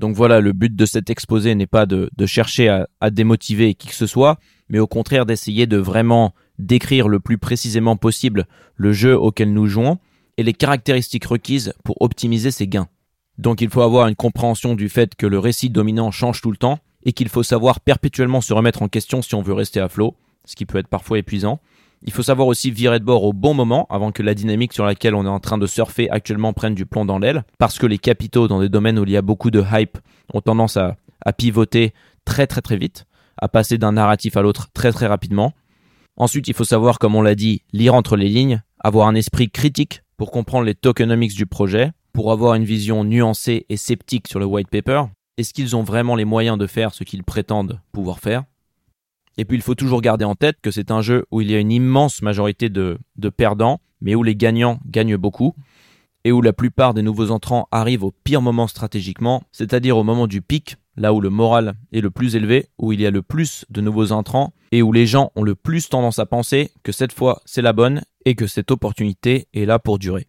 Donc 0.00 0.16
voilà, 0.16 0.40
le 0.40 0.52
but 0.52 0.74
de 0.74 0.84
cet 0.84 1.08
exposé 1.08 1.54
n'est 1.54 1.68
pas 1.68 1.86
de, 1.86 2.10
chercher 2.26 2.68
à, 3.00 3.10
démotiver 3.10 3.74
qui 3.74 3.86
que 3.86 3.94
ce 3.94 4.08
soit, 4.08 4.38
mais 4.68 4.80
au 4.80 4.88
contraire 4.88 5.24
d'essayer 5.26 5.68
de 5.68 5.76
vraiment 5.76 6.34
décrire 6.58 7.08
le 7.08 7.20
plus 7.20 7.38
précisément 7.38 7.96
possible 7.96 8.46
le 8.76 8.92
jeu 8.92 9.18
auquel 9.18 9.52
nous 9.52 9.66
jouons 9.66 9.98
et 10.36 10.42
les 10.42 10.52
caractéristiques 10.52 11.26
requises 11.26 11.74
pour 11.84 12.00
optimiser 12.00 12.50
ses 12.50 12.66
gains. 12.66 12.88
Donc 13.38 13.60
il 13.60 13.68
faut 13.68 13.82
avoir 13.82 14.06
une 14.06 14.14
compréhension 14.14 14.74
du 14.74 14.88
fait 14.88 15.14
que 15.14 15.26
le 15.26 15.38
récit 15.38 15.70
dominant 15.70 16.10
change 16.10 16.40
tout 16.40 16.50
le 16.50 16.56
temps 16.56 16.78
et 17.04 17.12
qu'il 17.12 17.28
faut 17.28 17.42
savoir 17.42 17.80
perpétuellement 17.80 18.40
se 18.40 18.54
remettre 18.54 18.82
en 18.82 18.88
question 18.88 19.22
si 19.22 19.34
on 19.34 19.42
veut 19.42 19.52
rester 19.52 19.80
à 19.80 19.88
flot, 19.88 20.14
ce 20.44 20.56
qui 20.56 20.66
peut 20.66 20.78
être 20.78 20.88
parfois 20.88 21.18
épuisant. 21.18 21.60
Il 22.02 22.12
faut 22.12 22.22
savoir 22.22 22.48
aussi 22.48 22.70
virer 22.70 22.98
de 22.98 23.04
bord 23.04 23.24
au 23.24 23.32
bon 23.32 23.54
moment 23.54 23.86
avant 23.88 24.12
que 24.12 24.22
la 24.22 24.34
dynamique 24.34 24.74
sur 24.74 24.84
laquelle 24.84 25.14
on 25.14 25.24
est 25.24 25.28
en 25.28 25.40
train 25.40 25.58
de 25.58 25.66
surfer 25.66 26.10
actuellement 26.10 26.52
prenne 26.52 26.74
du 26.74 26.84
plomb 26.84 27.06
dans 27.06 27.18
l'aile, 27.18 27.44
parce 27.58 27.78
que 27.78 27.86
les 27.86 27.98
capitaux 27.98 28.46
dans 28.46 28.60
des 28.60 28.68
domaines 28.68 28.98
où 28.98 29.04
il 29.04 29.10
y 29.10 29.16
a 29.16 29.22
beaucoup 29.22 29.50
de 29.50 29.64
hype 29.72 29.98
ont 30.32 30.42
tendance 30.42 30.76
à, 30.76 30.96
à 31.24 31.32
pivoter 31.32 31.94
très 32.26 32.46
très 32.46 32.60
très 32.60 32.76
vite, 32.76 33.06
à 33.38 33.48
passer 33.48 33.78
d'un 33.78 33.92
narratif 33.92 34.36
à 34.36 34.42
l'autre 34.42 34.68
très 34.74 34.92
très 34.92 35.06
rapidement. 35.06 35.54
Ensuite, 36.16 36.48
il 36.48 36.54
faut 36.54 36.64
savoir, 36.64 36.98
comme 36.98 37.14
on 37.16 37.22
l'a 37.22 37.34
dit, 37.34 37.62
lire 37.72 37.94
entre 37.94 38.16
les 38.16 38.28
lignes, 38.28 38.62
avoir 38.78 39.08
un 39.08 39.14
esprit 39.14 39.50
critique 39.50 40.02
pour 40.16 40.30
comprendre 40.30 40.64
les 40.64 40.74
tokenomics 40.74 41.34
du 41.34 41.46
projet, 41.46 41.90
pour 42.12 42.30
avoir 42.30 42.54
une 42.54 42.64
vision 42.64 43.02
nuancée 43.02 43.66
et 43.68 43.76
sceptique 43.76 44.28
sur 44.28 44.38
le 44.38 44.46
white 44.46 44.68
paper, 44.68 45.04
est-ce 45.36 45.52
qu'ils 45.52 45.74
ont 45.74 45.82
vraiment 45.82 46.14
les 46.14 46.24
moyens 46.24 46.56
de 46.56 46.68
faire 46.68 46.94
ce 46.94 47.02
qu'ils 47.02 47.24
prétendent 47.24 47.80
pouvoir 47.90 48.20
faire? 48.20 48.44
Et 49.36 49.44
puis 49.44 49.56
il 49.56 49.62
faut 49.62 49.74
toujours 49.74 50.00
garder 50.00 50.24
en 50.24 50.36
tête 50.36 50.58
que 50.62 50.70
c'est 50.70 50.92
un 50.92 51.02
jeu 51.02 51.26
où 51.32 51.40
il 51.40 51.50
y 51.50 51.56
a 51.56 51.58
une 51.58 51.72
immense 51.72 52.22
majorité 52.22 52.68
de, 52.68 52.98
perdants, 53.36 53.80
mais 54.00 54.14
où 54.14 54.22
les 54.22 54.36
gagnants 54.36 54.78
gagnent 54.86 55.16
beaucoup, 55.16 55.54
et 56.24 56.32
où 56.32 56.40
la 56.42 56.52
plupart 56.52 56.94
des 56.94 57.02
nouveaux 57.02 57.30
entrants 57.30 57.68
arrivent 57.70 58.04
au 58.04 58.10
pire 58.10 58.42
moment 58.42 58.66
stratégiquement, 58.66 59.42
c'est-à-dire 59.52 59.96
au 59.96 60.04
moment 60.04 60.26
du 60.26 60.42
pic, 60.42 60.76
là 60.96 61.12
où 61.12 61.20
le 61.20 61.30
moral 61.30 61.74
est 61.92 62.00
le 62.00 62.10
plus 62.10 62.34
élevé, 62.36 62.68
où 62.78 62.92
il 62.92 63.00
y 63.00 63.06
a 63.06 63.10
le 63.10 63.22
plus 63.22 63.64
de 63.70 63.80
nouveaux 63.80 64.12
entrants, 64.12 64.54
et 64.72 64.82
où 64.82 64.92
les 64.92 65.06
gens 65.06 65.30
ont 65.36 65.42
le 65.42 65.54
plus 65.54 65.88
tendance 65.88 66.18
à 66.18 66.26
penser 66.26 66.70
que 66.82 66.92
cette 66.92 67.12
fois 67.12 67.42
c'est 67.44 67.62
la 67.62 67.72
bonne 67.72 68.02
et 68.24 68.34
que 68.34 68.46
cette 68.46 68.70
opportunité 68.70 69.48
est 69.54 69.66
là 69.66 69.78
pour 69.78 69.98
durer. 69.98 70.26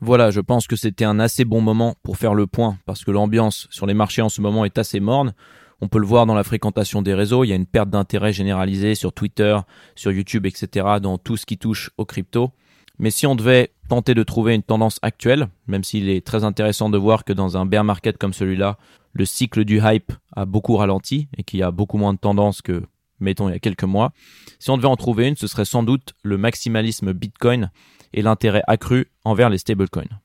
Voilà, 0.00 0.30
je 0.30 0.40
pense 0.40 0.66
que 0.66 0.76
c'était 0.76 1.04
un 1.04 1.20
assez 1.20 1.44
bon 1.44 1.60
moment 1.60 1.94
pour 2.02 2.16
faire 2.16 2.34
le 2.34 2.46
point, 2.46 2.78
parce 2.86 3.04
que 3.04 3.10
l'ambiance 3.10 3.68
sur 3.70 3.86
les 3.86 3.94
marchés 3.94 4.22
en 4.22 4.28
ce 4.28 4.40
moment 4.40 4.64
est 4.64 4.78
assez 4.78 4.98
morne. 5.00 5.32
On 5.80 5.88
peut 5.88 5.98
le 5.98 6.06
voir 6.06 6.26
dans 6.26 6.34
la 6.34 6.44
fréquentation 6.44 7.02
des 7.02 7.14
réseaux, 7.14 7.44
il 7.44 7.48
y 7.48 7.52
a 7.52 7.56
une 7.56 7.66
perte 7.66 7.90
d'intérêt 7.90 8.32
généralisée 8.32 8.94
sur 8.94 9.12
Twitter, 9.12 9.58
sur 9.94 10.12
YouTube, 10.12 10.46
etc., 10.46 10.86
dans 11.00 11.18
tout 11.18 11.36
ce 11.36 11.46
qui 11.46 11.58
touche 11.58 11.90
aux 11.98 12.04
crypto. 12.04 12.52
Mais 12.98 13.10
si 13.10 13.26
on 13.26 13.34
devait 13.34 13.72
tenter 13.92 14.14
de 14.14 14.22
trouver 14.22 14.54
une 14.54 14.62
tendance 14.62 14.98
actuelle, 15.02 15.48
même 15.66 15.84
s'il 15.84 16.08
est 16.08 16.26
très 16.26 16.44
intéressant 16.44 16.88
de 16.88 16.96
voir 16.96 17.26
que 17.26 17.34
dans 17.34 17.58
un 17.58 17.66
bear 17.66 17.84
market 17.84 18.16
comme 18.16 18.32
celui-là, 18.32 18.78
le 19.12 19.26
cycle 19.26 19.66
du 19.66 19.82
hype 19.84 20.14
a 20.34 20.46
beaucoup 20.46 20.76
ralenti 20.76 21.28
et 21.36 21.42
qu'il 21.42 21.60
y 21.60 21.62
a 21.62 21.70
beaucoup 21.70 21.98
moins 21.98 22.14
de 22.14 22.18
tendance 22.18 22.62
que 22.62 22.84
mettons 23.20 23.50
il 23.50 23.52
y 23.52 23.54
a 23.54 23.58
quelques 23.58 23.84
mois. 23.84 24.12
Si 24.58 24.70
on 24.70 24.78
devait 24.78 24.88
en 24.88 24.96
trouver 24.96 25.28
une, 25.28 25.36
ce 25.36 25.46
serait 25.46 25.66
sans 25.66 25.82
doute 25.82 26.14
le 26.22 26.38
maximalisme 26.38 27.12
Bitcoin 27.12 27.70
et 28.14 28.22
l'intérêt 28.22 28.62
accru 28.66 29.12
envers 29.26 29.50
les 29.50 29.58
stablecoins. 29.58 30.20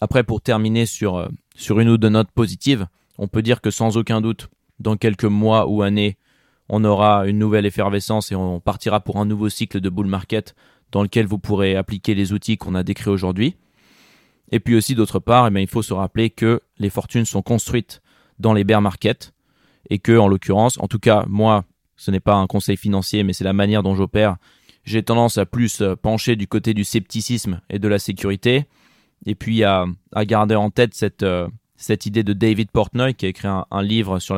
Après, 0.00 0.24
pour 0.24 0.40
terminer 0.40 0.86
sur, 0.86 1.16
euh, 1.16 1.28
sur 1.56 1.80
une 1.80 1.90
ou 1.90 1.98
deux 1.98 2.08
notes 2.08 2.32
positives, 2.32 2.86
on 3.18 3.28
peut 3.28 3.42
dire 3.42 3.60
que 3.60 3.70
sans 3.70 3.98
aucun 3.98 4.22
doute, 4.22 4.48
dans 4.78 4.96
quelques 4.96 5.24
mois 5.24 5.68
ou 5.68 5.82
années, 5.82 6.16
on 6.70 6.84
aura 6.84 7.26
une 7.26 7.38
nouvelle 7.38 7.66
effervescence 7.66 8.32
et 8.32 8.34
on 8.34 8.60
partira 8.60 9.00
pour 9.00 9.18
un 9.18 9.26
nouveau 9.26 9.50
cycle 9.50 9.80
de 9.80 9.90
bull 9.90 10.06
market 10.06 10.54
dans 10.92 11.02
lequel 11.02 11.26
vous 11.26 11.38
pourrez 11.38 11.76
appliquer 11.76 12.14
les 12.14 12.32
outils 12.32 12.56
qu'on 12.56 12.74
a 12.74 12.82
décrits 12.82 13.10
aujourd'hui. 13.10 13.56
Et 14.50 14.60
puis 14.60 14.74
aussi 14.74 14.94
d'autre 14.94 15.18
part, 15.18 15.48
eh 15.54 15.60
il 15.60 15.68
faut 15.68 15.82
se 15.82 15.92
rappeler 15.92 16.30
que 16.30 16.60
les 16.78 16.90
fortunes 16.90 17.26
sont 17.26 17.42
construites 17.42 18.00
dans 18.38 18.52
les 18.52 18.64
bear 18.64 18.80
markets 18.80 19.32
et 19.90 19.98
que 19.98 20.16
en 20.16 20.28
l'occurrence, 20.28 20.78
en 20.80 20.88
tout 20.88 20.98
cas 20.98 21.24
moi, 21.28 21.64
ce 21.96 22.10
n'est 22.10 22.20
pas 22.20 22.34
un 22.34 22.46
conseil 22.46 22.76
financier, 22.76 23.24
mais 23.24 23.32
c'est 23.32 23.44
la 23.44 23.52
manière 23.52 23.82
dont 23.82 23.94
j'opère. 23.94 24.36
J'ai 24.84 25.02
tendance 25.02 25.36
à 25.36 25.44
plus 25.44 25.82
euh, 25.82 25.96
pencher 25.96 26.36
du 26.36 26.46
côté 26.46 26.72
du 26.72 26.84
scepticisme 26.84 27.60
et 27.68 27.78
de 27.78 27.88
la 27.88 27.98
sécurité, 27.98 28.66
et 29.26 29.34
puis 29.34 29.64
à, 29.64 29.84
garder 30.24 30.54
en 30.54 30.70
tête 30.70 30.94
cette 30.94 31.24
euh, 31.24 31.48
cette 31.76 32.06
idée 32.06 32.24
de 32.24 32.32
David 32.32 32.70
Portnoy 32.70 33.14
qui 33.14 33.26
a 33.26 33.28
écrit 33.28 33.46
un, 33.48 33.82
livre 33.82 34.18
sur 34.18 34.36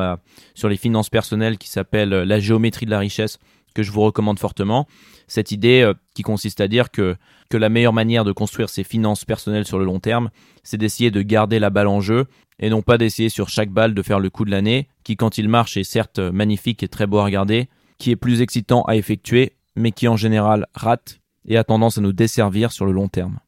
les 0.69 0.77
finances 0.77 1.09
personnelles 1.09 1.57
qui 1.57 1.69
s'appelle 1.69 2.13
euh, 2.13 2.25
La 2.25 2.39
géométrie 2.39 2.85
de 2.85 2.91
la 2.91 2.99
richesse 2.99 3.39
que 3.73 3.83
je 3.83 3.91
vous 3.91 4.01
recommande 4.01 4.39
fortement. 4.39 4.87
Cette 5.27 5.51
idée 5.51 5.81
euh, 5.81 5.93
qui 6.13 6.23
consiste 6.23 6.61
à 6.61 6.67
dire 6.67 6.91
que, 6.91 7.15
que 7.49 7.57
la 7.57 7.69
meilleure 7.69 7.93
manière 7.93 8.23
de 8.23 8.31
construire 8.31 8.69
ses 8.69 8.83
finances 8.83 9.25
personnelles 9.25 9.65
sur 9.65 9.79
le 9.79 9.85
long 9.85 9.99
terme, 9.99 10.29
c'est 10.63 10.77
d'essayer 10.77 11.11
de 11.11 11.21
garder 11.21 11.59
la 11.59 11.69
balle 11.69 11.87
en 11.87 12.01
jeu 12.01 12.25
et 12.59 12.69
non 12.69 12.81
pas 12.81 12.97
d'essayer 12.97 13.29
sur 13.29 13.49
chaque 13.49 13.71
balle 13.71 13.93
de 13.93 14.01
faire 14.01 14.19
le 14.19 14.29
coup 14.29 14.45
de 14.45 14.51
l'année, 14.51 14.87
qui 15.03 15.15
quand 15.15 15.37
il 15.37 15.49
marche 15.49 15.77
est 15.77 15.83
certes 15.83 16.19
magnifique 16.19 16.83
et 16.83 16.87
très 16.87 17.07
beau 17.07 17.17
à 17.17 17.25
regarder, 17.25 17.69
qui 17.97 18.11
est 18.11 18.15
plus 18.15 18.41
excitant 18.41 18.83
à 18.83 18.95
effectuer, 18.95 19.53
mais 19.75 19.91
qui 19.91 20.07
en 20.07 20.15
général 20.15 20.67
rate 20.73 21.19
et 21.45 21.57
a 21.57 21.63
tendance 21.63 21.97
à 21.97 22.01
nous 22.01 22.13
desservir 22.13 22.71
sur 22.71 22.85
le 22.85 22.91
long 22.91 23.07
terme. 23.07 23.39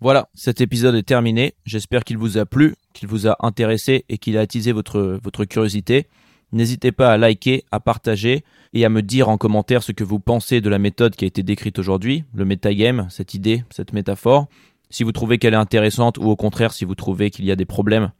Voilà, 0.00 0.28
cet 0.34 0.60
épisode 0.60 0.96
est 0.96 1.04
terminé. 1.04 1.54
J'espère 1.64 2.02
qu'il 2.02 2.18
vous 2.18 2.36
a 2.36 2.44
plu, 2.44 2.74
qu'il 2.92 3.08
vous 3.08 3.28
a 3.28 3.36
intéressé 3.40 4.04
et 4.08 4.18
qu'il 4.18 4.36
a 4.36 4.40
attisé 4.40 4.72
votre, 4.72 5.20
votre 5.22 5.44
curiosité. 5.44 6.08
N'hésitez 6.52 6.92
pas 6.92 7.12
à 7.12 7.16
liker, 7.16 7.64
à 7.70 7.80
partager 7.80 8.44
et 8.74 8.84
à 8.84 8.88
me 8.88 9.02
dire 9.02 9.28
en 9.28 9.38
commentaire 9.38 9.82
ce 9.82 9.92
que 9.92 10.04
vous 10.04 10.20
pensez 10.20 10.60
de 10.60 10.68
la 10.68 10.78
méthode 10.78 11.16
qui 11.16 11.24
a 11.24 11.28
été 11.28 11.42
décrite 11.42 11.78
aujourd'hui, 11.78 12.24
le 12.34 12.44
metagame, 12.44 13.06
cette 13.10 13.34
idée, 13.34 13.64
cette 13.70 13.92
métaphore. 13.92 14.48
Si 14.90 15.02
vous 15.02 15.12
trouvez 15.12 15.38
qu'elle 15.38 15.54
est 15.54 15.56
intéressante 15.56 16.18
ou 16.18 16.24
au 16.24 16.36
contraire 16.36 16.72
si 16.72 16.84
vous 16.84 16.94
trouvez 16.94 17.30
qu'il 17.30 17.46
y 17.46 17.50
a 17.50 17.56
des 17.56 17.64
problèmes. 17.64 18.12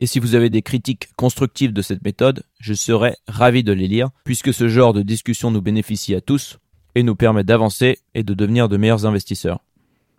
Et 0.00 0.06
si 0.06 0.18
vous 0.18 0.34
avez 0.34 0.50
des 0.50 0.62
critiques 0.62 1.08
constructives 1.16 1.72
de 1.72 1.80
cette 1.80 2.04
méthode, 2.04 2.42
je 2.60 2.74
serais 2.74 3.16
ravi 3.28 3.62
de 3.62 3.72
les 3.72 3.88
lire 3.88 4.10
puisque 4.24 4.52
ce 4.52 4.68
genre 4.68 4.92
de 4.92 5.02
discussion 5.02 5.50
nous 5.50 5.62
bénéficie 5.62 6.14
à 6.14 6.20
tous 6.20 6.58
et 6.96 7.02
nous 7.02 7.14
permet 7.14 7.44
d'avancer 7.44 7.98
et 8.14 8.24
de 8.24 8.34
devenir 8.34 8.68
de 8.68 8.76
meilleurs 8.76 9.06
investisseurs. 9.06 9.60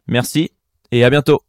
Merci 0.07 0.51
et 0.91 1.03
à 1.03 1.09
bientôt 1.09 1.41